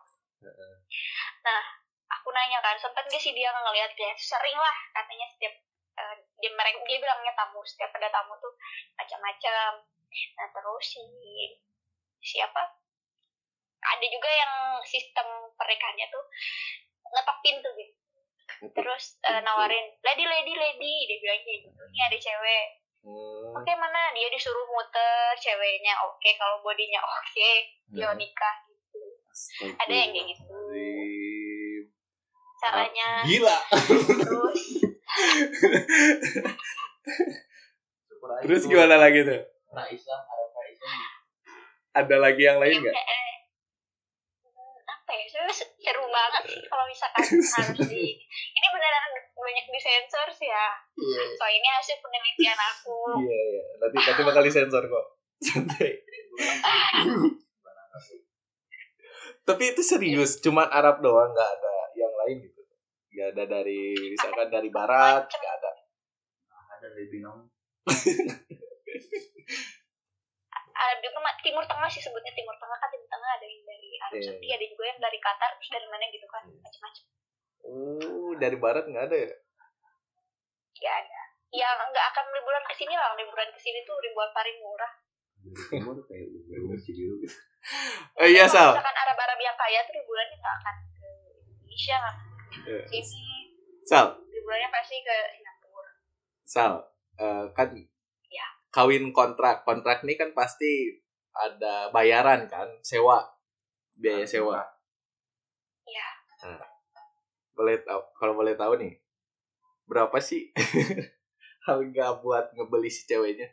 Nah 1.40 1.64
aku 2.10 2.28
nanya 2.34 2.60
kan 2.66 2.76
sempat 2.82 3.06
gak 3.06 3.22
sih 3.22 3.34
dia 3.34 3.54
ngeliat 3.54 3.94
dia? 3.94 4.12
Sering 4.18 4.58
lah 4.58 4.78
katanya 4.98 5.28
setiap 5.30 5.54
eh, 6.00 6.16
dia 6.42 6.52
mereka 6.54 6.82
dia 6.90 6.98
bilangnya 6.98 7.34
tamu 7.38 7.62
setiap 7.66 7.94
ada 7.94 8.10
tamu 8.10 8.34
tuh 8.42 8.54
macam-macam. 8.98 9.86
Nah 10.10 10.48
terus 10.50 10.86
si 10.86 11.04
siapa? 12.20 12.62
Ada 13.80 14.06
juga 14.12 14.30
yang 14.30 14.54
sistem 14.84 15.28
pernikahannya 15.56 16.08
tuh 16.12 16.24
ngetok 17.10 17.38
pintu 17.46 17.70
gitu. 17.78 17.94
Terus 18.74 19.04
eh, 19.24 19.42
nawarin 19.46 19.86
lady 20.04 20.26
lady 20.26 20.54
lady 20.58 20.94
dia 21.08 21.18
bilang 21.22 21.42
kayak 21.46 21.60
gitu. 21.64 21.82
Ini 21.94 22.02
ada 22.10 22.18
cewek. 22.18 22.68
Hmm. 23.00 23.56
oke 23.56 23.74
mana? 23.80 24.12
Dia 24.12 24.28
disuruh 24.28 24.68
muter 24.68 25.32
ceweknya. 25.40 25.96
Oke 26.04 26.36
kalau 26.36 26.60
bodinya 26.60 27.00
oke 27.00 27.52
dia 27.96 28.12
nikah 28.12 28.56
gitu. 28.68 29.00
Ada 29.80 29.94
yang 29.94 30.12
kayak 30.12 30.26
gitu. 30.36 30.52
Caranya 32.60 33.24
Gila. 33.24 33.58
terus 34.24 34.62
Terus 38.40 38.64
gimana 38.68 38.96
lagi 39.00 39.24
tuh? 39.26 39.42
Pra 39.72 39.88
Islam, 39.90 40.22
Arab 40.28 40.50
pra 40.54 40.64
Islam. 40.70 41.00
Ada 41.96 42.16
lagi 42.22 42.42
yang 42.46 42.60
lain 42.62 42.78
nggak? 42.84 42.94
kayak 42.94 43.10
eh, 43.10 43.34
apa 44.86 45.12
ya 45.18 45.26
seru 45.50 46.06
banget 46.06 46.44
sih 46.54 46.62
kalau 46.70 46.86
misalkan 46.86 47.26
harus 47.26 47.82
di 47.90 48.14
ini 48.30 48.68
beneran 48.70 49.10
banyak 49.34 49.66
disensor 49.74 50.30
sih 50.30 50.46
ya 50.46 50.70
Iya, 51.00 51.24
so 51.34 51.50
ini 51.50 51.66
hasil 51.66 51.98
penelitian 51.98 52.60
aku 52.60 53.26
iya, 53.26 53.40
iya. 53.58 53.64
Nanti 53.82 53.98
nanti 54.06 54.22
bakal 54.22 54.46
disensor 54.46 54.86
kok. 54.86 55.06
Santai. 55.40 55.96
Tapi 59.48 59.64
itu 59.74 59.82
serius, 59.82 60.38
cuman 60.46 60.70
Arab 60.70 61.02
doang, 61.02 61.34
nggak 61.34 61.50
ada 61.58 61.74
lain 62.30 62.38
gitu. 62.40 62.62
Nggak 63.10 63.28
ada 63.34 63.44
dari 63.50 63.82
misalkan 64.08 64.48
dari 64.48 64.70
barat, 64.70 65.26
nggak 65.26 65.54
ada. 65.56 65.72
Ada 66.72 66.88
dari 66.88 67.06
Binong. 67.10 67.50
ada 70.72 70.96
juga 70.98 71.20
ma- 71.20 71.36
timur 71.42 71.66
tengah 71.66 71.90
sih 71.90 72.00
sebutnya 72.00 72.32
timur 72.32 72.56
tengah 72.56 72.78
kan 72.78 72.88
timur 72.88 73.04
tengah 73.06 73.30
ada 73.30 73.44
yang 73.44 73.62
dari 73.62 73.90
Arab 74.00 74.16
Iya. 74.16 74.24
Saudi 74.32 74.48
ada 74.48 74.66
juga 74.66 74.84
yang 74.88 75.00
dari 75.00 75.18
Qatar 75.20 75.50
terus 75.54 75.70
dari 75.70 75.88
mana 75.90 76.06
gitu 76.08 76.24
kan 76.26 76.44
macam-macam 76.48 77.04
Oh, 77.60 78.32
dari 78.40 78.56
barat 78.56 78.88
nggak 78.88 79.06
ada 79.06 79.18
ya? 79.20 79.32
ya 80.80 80.92
ada 80.96 81.20
ya 81.52 81.68
nggak 81.76 82.06
akan 82.08 82.26
liburan 82.32 82.64
ke 82.64 82.74
sini 82.74 82.96
lah 82.96 83.12
liburan 83.14 83.50
ke 83.52 83.60
sini 83.60 83.84
tuh 83.84 84.00
ribuan 84.00 84.32
paling 84.32 84.56
murah 84.64 84.92
timur 85.68 86.00
kayak 86.06 86.26
liburan 86.48 86.80
Cibiru 86.80 87.20
gitu. 87.20 87.36
Oh 88.16 88.24
iya, 88.24 88.48
Kalau 88.48 88.56
Sal. 88.56 88.72
misalkan 88.80 88.98
Arab-Arab 88.98 89.40
yang 89.40 89.56
kaya 89.56 89.84
tuh 89.84 89.94
liburannya 89.94 90.36
nggak 90.38 90.56
akan 90.64 90.76
ke 90.80 90.89
Indonesia 91.80 92.12
Iya. 92.68 92.84
ke 92.92 93.00
sini 93.00 93.36
Sal, 93.88 94.20
liburannya 94.28 94.68
pasti 94.68 95.00
ke 95.00 95.16
Singapura 95.32 95.92
Sal, 96.44 96.74
eh, 97.16 97.46
kan 97.56 97.70
Ya. 98.28 98.48
kawin 98.70 99.16
kontrak. 99.16 99.64
Kontrak 99.64 100.04
ini 100.04 100.20
kan 100.20 100.36
pasti 100.36 100.92
ada 101.32 101.88
bayaran 101.90 102.52
kan, 102.52 102.68
sewa, 102.84 103.24
biaya 103.96 104.28
sewa. 104.28 104.60
ya 105.88 106.08
Boleh 107.56 107.80
tahu, 107.82 108.02
kalau 108.20 108.34
boleh 108.36 108.60
tahu 108.60 108.76
nih, 108.76 108.94
berapa 109.88 110.20
sih 110.20 110.52
harga 111.68 112.06
buat 112.20 112.52
ngebeli 112.60 112.92
si 112.92 113.08
ceweknya? 113.08 113.48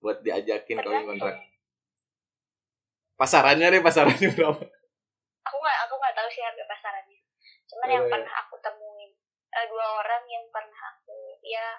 Buat 0.00 0.24
diajakin 0.24 0.80
kawin 0.80 1.04
kontrak. 1.04 1.36
Pasarannya 3.16 3.72
deh, 3.72 3.82
pasarannya 3.84 4.28
berapa? 4.36 4.64
aku 5.46 5.56
nggak 5.62 5.78
aku 5.86 5.94
nggak 5.94 6.14
tahu 6.18 6.28
sih 6.28 6.42
harga 6.42 6.64
cuman 7.76 7.92
yang 7.92 8.04
iya. 8.08 8.12
pernah 8.16 8.34
aku 8.40 8.56
temuin 8.64 9.12
eh, 9.52 9.66
dua 9.68 10.00
orang 10.00 10.24
yang 10.24 10.48
pernah 10.48 10.80
aku 10.96 11.36
ya 11.44 11.76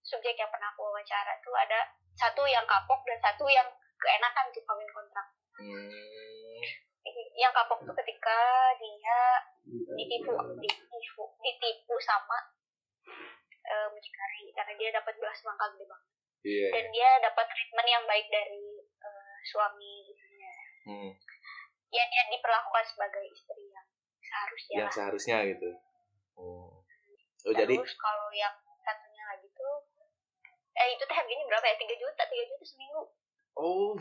subjek 0.00 0.32
yang 0.32 0.48
pernah 0.48 0.72
aku 0.72 0.80
wawancara 0.88 1.36
tuh 1.44 1.52
ada 1.52 1.92
satu 2.16 2.48
yang 2.48 2.64
kapok 2.64 3.04
dan 3.04 3.20
satu 3.20 3.44
yang 3.52 3.68
keenakan 4.00 4.48
tuh 4.48 4.64
kawin 4.64 4.88
kontrak. 4.96 5.28
Hmm, 5.60 6.60
yang 7.36 7.52
kapok 7.52 7.84
tuh 7.84 7.92
ketika 8.00 8.40
dia 8.80 9.20
ditipu 9.68 10.32
ditipu 10.56 11.24
ditipu 11.44 11.94
sama 12.00 12.48
eh, 13.60 13.88
mucikari 13.92 14.48
karena 14.56 14.72
dia 14.80 14.90
dapat 14.96 15.14
belas 15.20 15.36
mangka 15.44 15.68
gede 15.76 15.84
banget. 15.84 16.08
Iya. 16.40 16.72
dan 16.72 16.84
dia 16.88 17.10
dapat 17.20 17.44
treatment 17.52 17.84
yang 17.84 18.04
baik 18.08 18.24
dari 18.32 18.80
eh, 18.80 19.36
suami 19.44 20.08
gitu 20.08 20.24
ya 20.40 20.54
Hmm, 20.80 21.12
ya 21.92 22.08
dia 22.08 22.22
diperlakukan 22.32 22.84
sebagai 22.88 23.20
istri 23.28 23.68
yang 23.68 23.84
seharusnya 24.30 24.74
yang 24.78 24.86
lah. 24.86 24.94
seharusnya 24.94 25.36
gitu. 25.50 25.70
Oh, 26.38 26.80
oh 27.50 27.52
jadi 27.52 27.74
terus 27.74 27.94
kalau 27.98 28.30
yang 28.30 28.54
satunya 28.86 29.24
lagi 29.26 29.48
tuh 29.50 29.74
eh 30.80 30.88
itu 30.96 31.02
teh 31.04 31.16
harganya 31.18 31.44
berapa 31.50 31.66
ya 31.66 31.76
tiga 31.76 31.96
juta 31.98 32.22
tiga 32.24 32.44
juta 32.48 32.64
seminggu 32.64 33.02
oh 33.58 33.92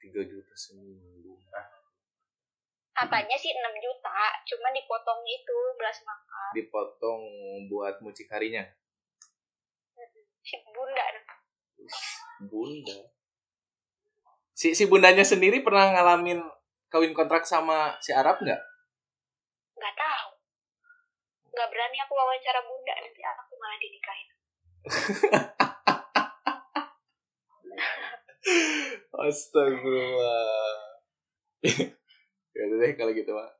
tiga 0.00 0.22
juta 0.26 0.54
seminggu. 0.56 1.38
katanya 2.90 3.36
sih 3.38 3.54
6 3.54 3.62
juta 3.80 4.20
cuman 4.44 4.72
dipotong 4.76 5.22
itu 5.24 5.56
belas 5.78 5.96
mangka 6.04 6.30
Dipotong 6.52 7.22
buat 7.70 8.02
mucikarinya. 8.02 8.66
si 10.42 10.56
bunda 10.74 11.04
Bunda. 12.40 12.98
Si 14.52 14.72
si 14.76 14.84
bundanya 14.84 15.24
sendiri 15.24 15.64
pernah 15.64 15.92
ngalamin 15.96 16.40
kawin 16.92 17.16
kontrak 17.16 17.44
sama 17.48 17.96
si 18.04 18.12
Arab 18.12 18.40
nggak? 18.44 18.60
Nggak 19.80 19.96
tahu 19.96 20.30
nggak 21.50 21.68
berani 21.72 21.98
aku 21.98 22.12
wawancara 22.12 22.60
bunda 22.62 22.94
nanti 22.94 23.20
aku 23.24 23.52
malah 23.56 23.78
dinikahin 23.80 24.28
Astagfirullah. 29.20 30.74
ya 32.56 32.62
deh 32.64 32.92
kalau 32.96 33.12
gitu 33.12 33.30
mah. 33.30 33.52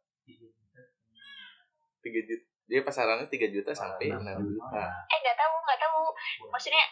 Tiga 2.00 2.20
juta. 2.24 2.44
Dia 2.64 2.80
pasarannya 2.80 3.26
tiga 3.28 3.50
juta 3.50 3.74
sampai 3.74 4.08
enam 4.08 4.40
juta. 4.40 4.84
eh 5.10 5.18
nggak 5.20 5.36
tahu 5.36 5.54
nggak 5.60 5.80
tahu 5.82 6.00
maksudnya 6.48 6.84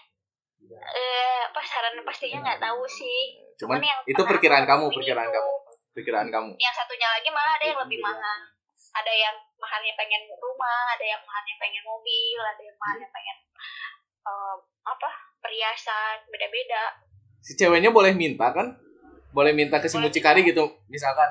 eh 0.68 1.42
pasaran 1.54 1.96
pastinya 2.02 2.44
nggak 2.44 2.60
tahu 2.60 2.82
sih 2.84 3.38
Cuman 3.56 3.78
yang 3.78 4.02
itu 4.04 4.20
perkiraan 4.20 4.66
kamu, 4.66 4.90
perkiraan 4.90 5.30
itu, 5.30 5.36
kamu, 5.38 5.52
perkiraan 5.94 6.28
kamu. 6.28 6.50
yang 6.58 6.74
satunya 6.74 7.08
lagi 7.08 7.30
malah 7.30 7.52
ada 7.56 7.64
yang 7.64 7.78
lebih 7.86 7.98
mahal 8.02 8.38
ada 8.94 9.12
yang 9.12 9.36
mahalnya 9.60 9.94
pengen 9.98 10.22
rumah 10.38 10.94
ada 10.94 11.04
yang 11.04 11.20
mahalnya 11.24 11.54
pengen 11.60 11.84
mobil 11.84 12.40
ada 12.40 12.62
yang 12.62 12.76
mahalnya 12.78 13.08
pengen 13.12 13.36
eh, 14.24 14.56
apa 14.88 15.10
perhiasan 15.38 16.24
beda-beda 16.28 17.08
Si 17.48 17.54
ceweknya 17.56 17.94
boleh 17.94 18.12
minta 18.12 18.50
kan? 18.50 18.76
Boleh 19.32 19.54
minta 19.54 19.78
ke 19.78 19.86
si 19.86 19.96
mucikari 19.96 20.42
gitu. 20.44 20.68
Misalkan 20.90 21.30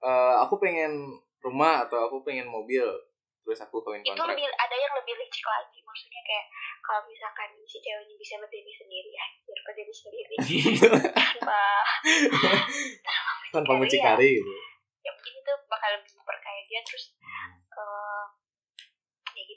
eh, 0.00 0.34
aku 0.42 0.58
pengen 0.58 1.22
rumah 1.38 1.86
atau 1.86 2.08
aku 2.08 2.24
pengen 2.24 2.48
mobil, 2.48 2.84
terus 3.44 3.60
aku 3.62 3.78
kawin 3.84 4.02
itu 4.02 4.10
kontrak. 4.12 4.34
lebih 4.34 4.46
ada 4.58 4.76
yang 4.76 4.92
lebih 4.98 5.14
licik 5.16 5.46
lagi 5.46 5.78
maksudnya 5.80 6.20
kayak 6.26 6.46
kalau 6.84 7.00
misalkan 7.08 7.48
si 7.64 7.80
ceweknya 7.80 8.14
bisa 8.20 8.34
berdiri 8.36 8.72
sendiri 8.76 9.10
ya 9.10 9.26
berdiri 9.64 9.94
sendiri 9.94 10.34
tanpa 11.16 11.60
tanpa 13.50 13.72
mucikari 13.80 13.80
mucikari 13.80 14.30
gitu. 14.38 14.52
ya 15.02 15.10
mungkin 15.16 15.34
itu 15.40 15.52
bakal 15.66 15.90
lebih 15.96 16.12
memperkaya 16.20 16.60
dia 16.68 16.80
terus 16.84 17.04
eh 17.72 18.24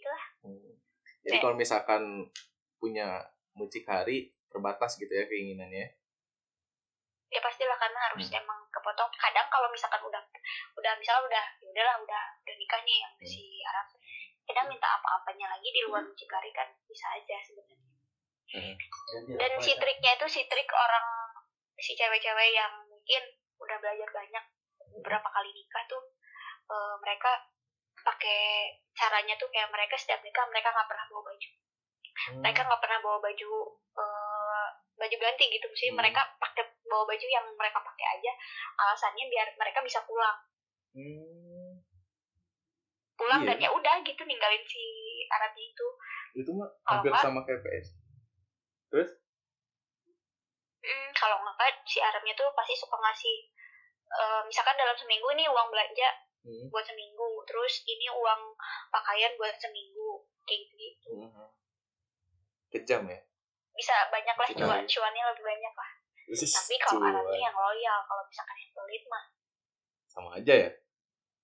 ya 0.04 0.06
gitu 0.06 0.10
lah 0.10 0.26
Hmm. 0.44 0.72
Jadi 1.24 1.38
kalau 1.40 1.56
misalkan 1.56 2.04
punya 2.76 3.24
mucikari 3.56 4.36
terbatas 4.52 5.00
gitu 5.00 5.08
ya 5.10 5.24
keinginannya. 5.24 5.96
ya 7.28 7.42
pastilah 7.42 7.74
karena 7.80 7.98
harus 8.12 8.30
Hmm. 8.30 8.46
emang 8.46 8.62
kepotong 8.70 9.10
kadang 9.16 9.50
kalau 9.50 9.66
misalkan 9.66 9.98
udah 10.04 10.22
udah 10.78 10.94
misalnya 11.02 11.24
udah 11.26 11.46
ya 11.58 11.66
udahlah 11.66 11.96
udah 11.98 12.24
udah 12.44 12.56
nikah 12.56 12.82
nih 12.84 12.98
yang 13.02 13.14
Hmm. 13.18 13.26
si 13.26 13.42
Arab 13.64 13.88
kadang 14.44 14.68
minta 14.70 14.86
apa-apanya 14.92 15.50
lagi 15.50 15.66
di 15.66 15.82
luar 15.82 16.06
mucikari 16.06 16.54
kan 16.54 16.70
bisa 16.86 17.10
aja 17.10 17.38
sebenarnya 17.42 17.80
dan 19.34 19.52
si 19.58 19.74
triknya 19.74 20.14
itu 20.14 20.26
si 20.30 20.46
trik 20.46 20.70
orang 20.70 21.08
si 21.74 21.98
cewek-cewek 21.98 22.54
yang 22.54 22.86
mungkin 22.86 23.24
udah 23.58 23.82
belajar 23.82 24.10
banyak 24.14 24.46
beberapa 24.94 25.26
kali 25.26 25.50
nikah 25.50 25.84
tuh 25.90 26.04
eh, 26.70 26.96
mereka 27.02 27.32
pakai 28.04 28.42
caranya 28.94 29.34
tuh 29.36 29.50
kayak 29.50 29.72
mereka 29.72 29.96
setiap 29.98 30.22
nikah 30.22 30.46
mereka 30.48 30.70
nggak 30.70 30.88
pernah 30.88 31.06
bawa 31.10 31.24
baju 31.26 31.50
mereka 32.40 32.60
nggak 32.64 32.82
pernah 32.84 33.00
bawa 33.02 33.18
baju 33.20 33.52
eh, 33.98 34.68
baju 34.94 35.16
ganti 35.18 35.46
gitu 35.50 35.68
sih 35.74 35.90
Hmm. 35.90 35.98
mereka 35.98 36.22
pakai 36.38 36.64
bawa 36.86 37.04
baju 37.10 37.26
yang 37.26 37.46
mereka 37.58 37.82
pakai 37.82 38.06
aja 38.14 38.32
alasannya 38.78 39.26
biar 39.28 39.48
mereka 39.58 39.80
bisa 39.82 40.00
pulang 40.06 40.38
Hmm. 40.94 41.82
pulang 43.18 43.42
Iya. 43.42 43.50
dan 43.50 43.58
ya 43.66 43.70
udah 43.74 43.96
gitu 44.06 44.22
ninggalin 44.24 44.62
si 44.64 44.84
Arabnya 45.32 45.66
itu 45.66 45.88
Itu 46.34 46.50
mah 46.54 46.70
hampir 46.86 47.14
sama 47.18 47.46
kayak 47.46 47.62
PS. 47.62 47.88
Terus? 48.90 49.10
Hmm, 50.82 51.10
kalau 51.14 51.38
nggak 51.40 51.82
si 51.86 51.98
Arabnya 51.98 52.34
tuh 52.34 52.50
pasti 52.54 52.74
suka 52.76 52.94
ngasih 52.94 53.36
eh, 54.14 54.42
misalkan 54.46 54.78
dalam 54.78 54.94
seminggu 54.94 55.26
ini 55.34 55.50
uang 55.50 55.68
belanja 55.70 56.10
Hmm. 56.44 56.68
buat 56.68 56.84
seminggu. 56.84 57.30
Terus 57.48 57.74
ini 57.88 58.08
uang 58.12 58.42
pakaian 58.92 59.32
buat 59.40 59.56
seminggu. 59.56 60.28
Kayak 60.44 60.60
gitu 60.68 60.76
gitu 60.76 61.10
Hmm. 61.24 61.50
Kejam 62.70 63.04
ya. 63.08 63.20
bisa 63.74 63.96
banyak 64.14 64.38
lah 64.38 64.50
cuan 64.54 64.86
cuannya 64.86 65.24
lebih 65.34 65.44
banyak 65.50 65.74
lah. 65.74 65.92
Tapi 66.30 66.76
kalau 66.78 67.02
Cuan. 67.02 67.10
Arabnya 67.10 67.40
yang 67.42 67.58
loyal 67.58 68.00
kalau 68.06 68.24
misalkan 68.30 68.58
yang 68.62 68.72
pelit 68.76 69.04
mah. 69.10 69.26
Sama 70.06 70.30
aja 70.38 70.54
ya. 70.68 70.72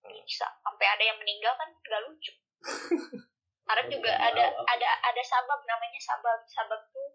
bisa. 0.06 0.46
Sampai 0.62 0.86
ada 0.88 1.04
yang 1.04 1.18
meninggal 1.18 1.54
kan 1.58 1.70
nggak 1.74 2.02
lucu. 2.06 2.34
Arab 3.72 3.86
juga 3.90 4.14
ada 4.14 4.46
ada 4.52 4.90
ada 5.06 5.22
sabab. 5.26 5.62
Namanya 5.66 6.00
sabab. 6.02 6.40
Sabab 6.46 6.82
tuh 6.94 7.10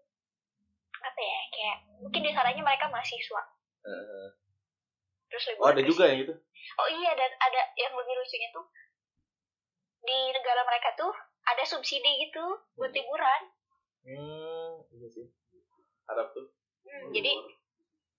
apa 0.99 1.21
ya 1.21 1.39
kayak 1.51 1.77
mungkin 2.01 2.21
disarannya 2.23 2.63
mereka 2.63 2.87
mahasiswa. 2.91 3.41
Eh, 3.85 4.27
terus 5.31 5.43
Oh 5.59 5.69
ada 5.71 5.83
juga 5.83 6.07
yang 6.11 6.23
gitu. 6.27 6.33
Oh 6.75 6.89
iya 6.89 7.11
dan 7.13 7.31
ada 7.35 7.61
yang 7.75 7.93
lebih 7.93 8.13
lucunya 8.15 8.49
tuh 8.51 8.65
di 10.01 10.17
negara 10.31 10.61
mereka 10.63 10.93
tuh 10.93 11.13
ada 11.45 11.63
subsidi 11.63 12.29
gitu 12.29 12.45
buat 12.75 12.91
liburan 12.91 13.41
Hmm, 14.05 14.85
iya 14.93 15.09
sih. 15.09 15.25
Arab 16.05 16.29
tuh. 16.29 16.53
Hmm, 16.85 17.09
jadi 17.09 17.33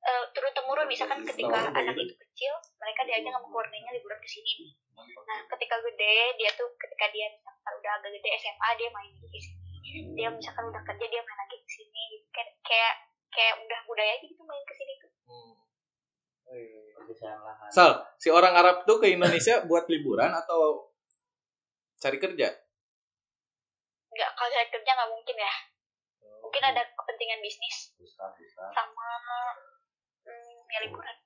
eh, 0.03 0.25
turun 0.35 0.51
temurun 0.51 0.91
misalkan 0.91 1.23
ketika 1.23 1.47
Sama 1.47 1.71
kayak 1.71 1.79
anak 1.79 1.95
itu 1.95 2.15
kecil 2.19 2.53
mereka 2.79 3.07
diajak 3.07 3.31
sama 3.31 3.47
keluarganya 3.47 3.95
liburan 3.95 4.19
ke 4.19 4.27
sini 4.27 4.75
nah 4.97 5.41
ketika 5.47 5.77
gede 5.83 6.39
dia 6.39 6.51
tuh 6.55 6.71
ketika 6.79 7.07
dia 7.11 7.27
misalkan 7.31 7.73
udah 7.79 7.93
agak 7.99 8.11
gede 8.15 8.31
SMA 8.39 8.69
dia 8.79 8.89
main 8.91 9.11
ke 9.15 9.39
sini 9.39 9.79
dia 10.15 10.29
misalkan 10.31 10.65
udah 10.67 10.83
kerja 10.83 11.07
dia 11.07 11.23
main 11.23 11.39
lagi 11.39 11.57
ke 11.59 11.71
sini 11.71 12.03
gitu. 12.15 12.27
kayak 12.31 12.51
kayak 12.63 12.95
kayak 13.31 13.55
udah 13.63 13.81
budaya 13.87 14.13
aja 14.15 14.27
gitu 14.27 14.43
main 14.43 14.63
ke 14.63 14.75
sini 14.75 14.93
tuh 14.99 15.11
Hmm. 15.27 15.55
Oh, 16.47 16.55
iya. 16.55 16.86
Perpisahan 17.17 17.41
lahan. 17.41 17.69
Sal, 17.73 17.91
si 18.21 18.29
orang 18.29 18.53
Arab 18.53 18.85
tuh 18.85 19.01
ke 19.01 19.09
Indonesia 19.09 19.65
buat 19.73 19.89
liburan 19.89 20.29
atau 20.37 20.93
cari 21.97 22.21
kerja? 22.21 22.53
nggak 24.17 24.31
kalau 24.33 24.49
saya 24.49 24.67
kerja 24.73 24.91
nggak 24.97 25.11
mungkin 25.13 25.37
ya 25.37 25.53
mungkin 26.41 26.63
ada 26.65 26.83
kepentingan 26.97 27.41
bisnis 27.45 27.93
Ustaz, 28.01 28.33
Ustaz. 28.41 28.73
sama 28.73 29.09
hmm, 30.25 30.65
ya 30.73 30.79
liburan 30.89 31.17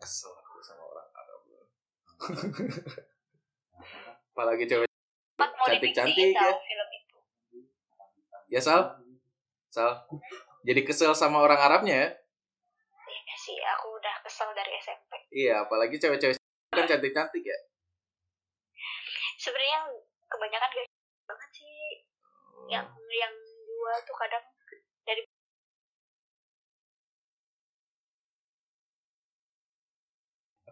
Kesel 0.00 0.32
aku 0.32 0.64
sama 0.64 0.80
orang 0.88 1.08
Arab. 1.12 1.40
Apalagi 4.32 4.64
cewek 4.64 4.88
Cantik-cantik 5.36 6.32
ya. 6.32 6.40
tahu 6.40 6.56
film 6.64 6.88
itu 6.96 7.18
Ya 8.48 8.60
Sal? 8.64 8.96
Sal. 9.68 10.08
Jadi 10.64 10.80
kesel 10.88 11.12
sama 11.12 11.44
orang 11.44 11.60
Arabnya 11.60 11.94
ya? 12.00 12.08
Iya 13.30 13.38
sih, 13.38 13.54
aku 13.62 13.94
udah 13.94 14.14
kesel 14.26 14.50
dari 14.58 14.74
SMP. 14.82 15.14
Iya, 15.30 15.62
apalagi 15.62 15.94
cewek-cewek 16.02 16.34
kan 16.74 16.82
cantik-cantik 16.82 17.46
ya. 17.46 17.58
Sebenarnya 19.38 19.86
kebanyakan 20.26 20.70
gak 20.74 20.86
banget 21.30 21.50
sih. 21.54 22.02
Yang 22.66 22.90
yang 22.90 23.34
dua 23.70 24.02
tuh 24.02 24.18
kadang 24.18 24.42
dari 25.06 25.22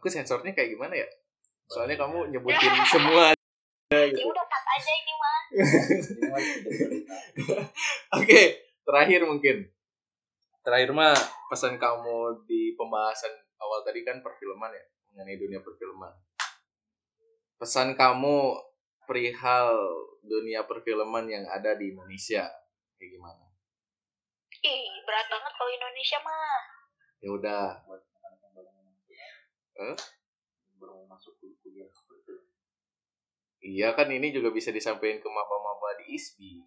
Aku 0.03 0.11
sensornya 0.11 0.51
kayak 0.51 0.75
gimana 0.75 0.99
ya? 0.99 1.07
Soalnya 1.71 1.95
kamu 1.95 2.35
nyebutin 2.35 2.75
semua. 2.91 3.39
ya 3.95 4.03
udah 4.27 4.45
cut 4.51 4.65
aja 4.67 4.93
ini 4.99 5.13
mah. 5.15 5.39
Oke, 8.19 8.67
terakhir 8.83 9.23
mungkin. 9.31 9.78
Terakhir 10.69 10.93
mah 10.93 11.17
pesan 11.49 11.81
kamu 11.81 12.45
di 12.45 12.77
pembahasan 12.77 13.33
awal 13.57 13.81
tadi 13.89 14.05
kan 14.05 14.21
perfilman 14.21 14.69
ya, 14.69 14.85
mengenai 15.09 15.41
dunia 15.41 15.65
perfilman. 15.65 16.13
Pesan 17.57 17.97
kamu 17.97 18.53
perihal 19.09 19.73
dunia 20.21 20.69
perfilman 20.69 21.25
yang 21.25 21.49
ada 21.49 21.73
di 21.73 21.97
Indonesia 21.97 22.45
kayak 23.01 23.17
gimana? 23.17 23.49
Ih, 24.61 24.93
berat 25.09 25.33
banget 25.33 25.53
kalau 25.57 25.73
Indonesia 25.73 26.21
mah. 26.21 26.61
Ya 27.25 27.31
udah. 27.33 27.67
Eh? 29.73 29.97
Baru 30.77 31.01
mau 31.01 31.17
masuk 31.17 31.33
kuliah 31.41 31.89
seperti 31.89 32.29
itu. 32.29 32.37
iya 33.73 33.97
kan 33.97 34.13
ini 34.13 34.37
juga 34.37 34.53
bisa 34.53 34.69
disampaikan 34.69 35.17
ke 35.17 35.29
maba-maba 35.33 35.97
di 36.05 36.13
ISBI 36.13 36.61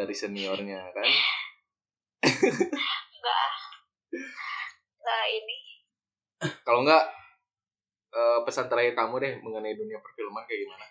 dari 0.00 0.16
seniornya 0.16 0.80
kan? 0.96 1.10
Enggak. 3.22 3.50
Nah, 5.06 5.22
ini 5.30 5.58
Kalau 6.66 6.82
enggak 6.82 7.06
eh, 8.10 8.38
pesan 8.42 8.66
terakhir 8.66 8.98
kamu 8.98 9.14
deh 9.22 9.34
mengenai 9.46 9.78
dunia 9.78 10.02
perfilman 10.02 10.42
kayak 10.50 10.66
gimana? 10.66 10.86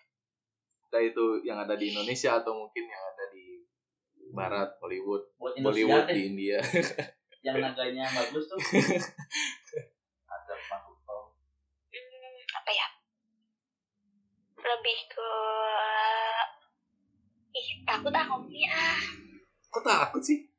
Entah 0.88 1.04
itu 1.04 1.44
yang 1.44 1.60
ada 1.60 1.76
di 1.76 1.92
Indonesia 1.92 2.40
atau 2.40 2.56
mungkin 2.56 2.88
yang 2.88 3.04
ada 3.04 3.26
di 3.36 3.60
Barat, 4.32 4.80
Hollywood, 4.80 5.28
Buat 5.36 5.60
Bollywood 5.60 6.08
Indonesia 6.08 6.16
di 6.16 6.16
deh, 6.16 6.30
India. 6.32 6.58
yang 7.46 7.58
naganya 7.60 8.08
bagus 8.16 8.48
tuh. 8.48 8.60
Ada 10.32 10.56
hmm, 10.56 12.40
apa 12.56 12.72
ya? 12.72 12.88
Lebih 14.62 15.00
ke 15.12 15.30
Ih, 17.52 17.84
takut 17.84 18.16
ah 18.16 18.24
ngomongnya 18.32 18.72
ah. 18.72 19.04
Kok 19.68 19.84
takut 19.84 20.24
sih? 20.24 20.51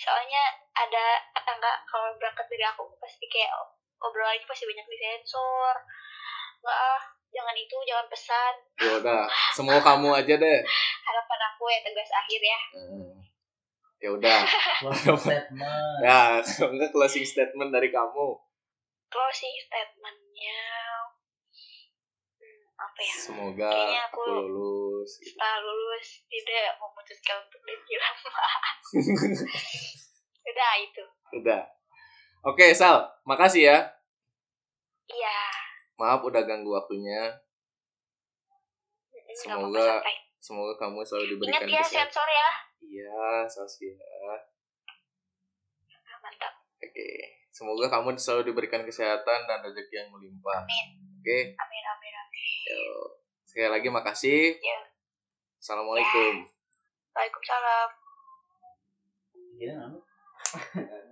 Soalnya 0.00 0.42
ada 0.72 1.20
tetangga 1.36 1.84
kalau 1.84 2.16
berangkat 2.16 2.48
dari 2.48 2.64
aku 2.64 2.88
pasti 2.96 3.28
kayak 3.28 3.52
obrolannya 4.00 4.48
pasti 4.48 4.64
banyak 4.64 4.88
disensor. 4.88 5.76
Enggak 6.64 6.76
ah, 6.76 7.00
jangan 7.28 7.56
itu, 7.56 7.76
jangan 7.84 8.06
pesan. 8.08 8.54
Ya 8.80 8.92
udah, 8.96 9.22
semua 9.52 9.76
kamu 9.84 10.08
aja 10.16 10.34
deh. 10.40 10.58
Harapan 11.06 11.40
aku 11.52 11.64
ya 11.68 11.78
tegas 11.84 12.10
akhir 12.16 12.40
ya. 12.40 12.60
Hmm. 12.72 13.12
Ya 14.00 14.08
udah. 14.16 14.40
Closing 14.80 15.20
statement. 15.20 16.00
Ya, 16.00 16.40
enggak 16.72 16.90
closing 16.96 17.26
statement 17.28 17.68
dari 17.68 17.92
kamu. 17.92 18.40
Closing 19.12 19.56
statementnya 19.68 20.60
apa 23.00 23.02
ya? 23.02 23.16
Semoga 23.16 23.70
Kayaknya 23.72 24.02
aku 24.06 24.20
aku- 24.20 24.36
lulus. 24.44 25.10
gitu. 25.16 25.32
Setelah 25.32 25.56
lulus 25.64 26.06
tidak 26.28 26.68
memutuskan 26.76 27.36
untuk 27.40 27.60
dibilang 27.64 28.16
Udah 30.44 30.72
itu. 30.76 31.04
Udah. 31.32 31.62
Oke, 32.44 32.66
Sal. 32.72 33.08
Makasih 33.24 33.62
ya. 33.66 33.78
Iya. 35.08 35.40
Maaf 35.96 36.20
udah 36.20 36.44
ganggu 36.44 36.70
waktunya. 36.70 37.40
Semoga. 39.32 40.04
Semoga 40.36 40.72
kamu 40.76 41.00
selalu 41.00 41.36
diberikan 41.36 41.64
Ingat 41.64 41.70
ya 41.70 41.80
kesehatan. 41.80 41.96
sensor 42.04 42.28
ya. 42.28 42.50
Iya, 42.80 43.22
Saskia. 43.46 43.94
Ah, 44.28 44.40
Mantap. 46.20 46.52
Oke. 46.78 47.08
Semoga 47.50 47.86
kamu 47.88 48.14
selalu 48.14 48.52
diberikan 48.52 48.82
kesehatan 48.82 49.38
dan 49.44 49.58
rezeki 49.60 49.94
yang 49.94 50.08
melimpah. 50.10 50.60
Amin. 50.60 50.86
Oke. 51.16 51.38
Amin 51.52 51.84
amin 51.86 52.14
amin. 52.14 52.19
Yuk. 52.70 53.08
Sekali 53.44 53.68
lagi 53.68 53.88
makasih. 53.90 54.56
Ya. 54.60 54.80
Assalamualaikum. 55.60 56.46
Waalaikumsalam. 57.12 57.88
Iya, 59.60 59.74
anu. 59.76 59.98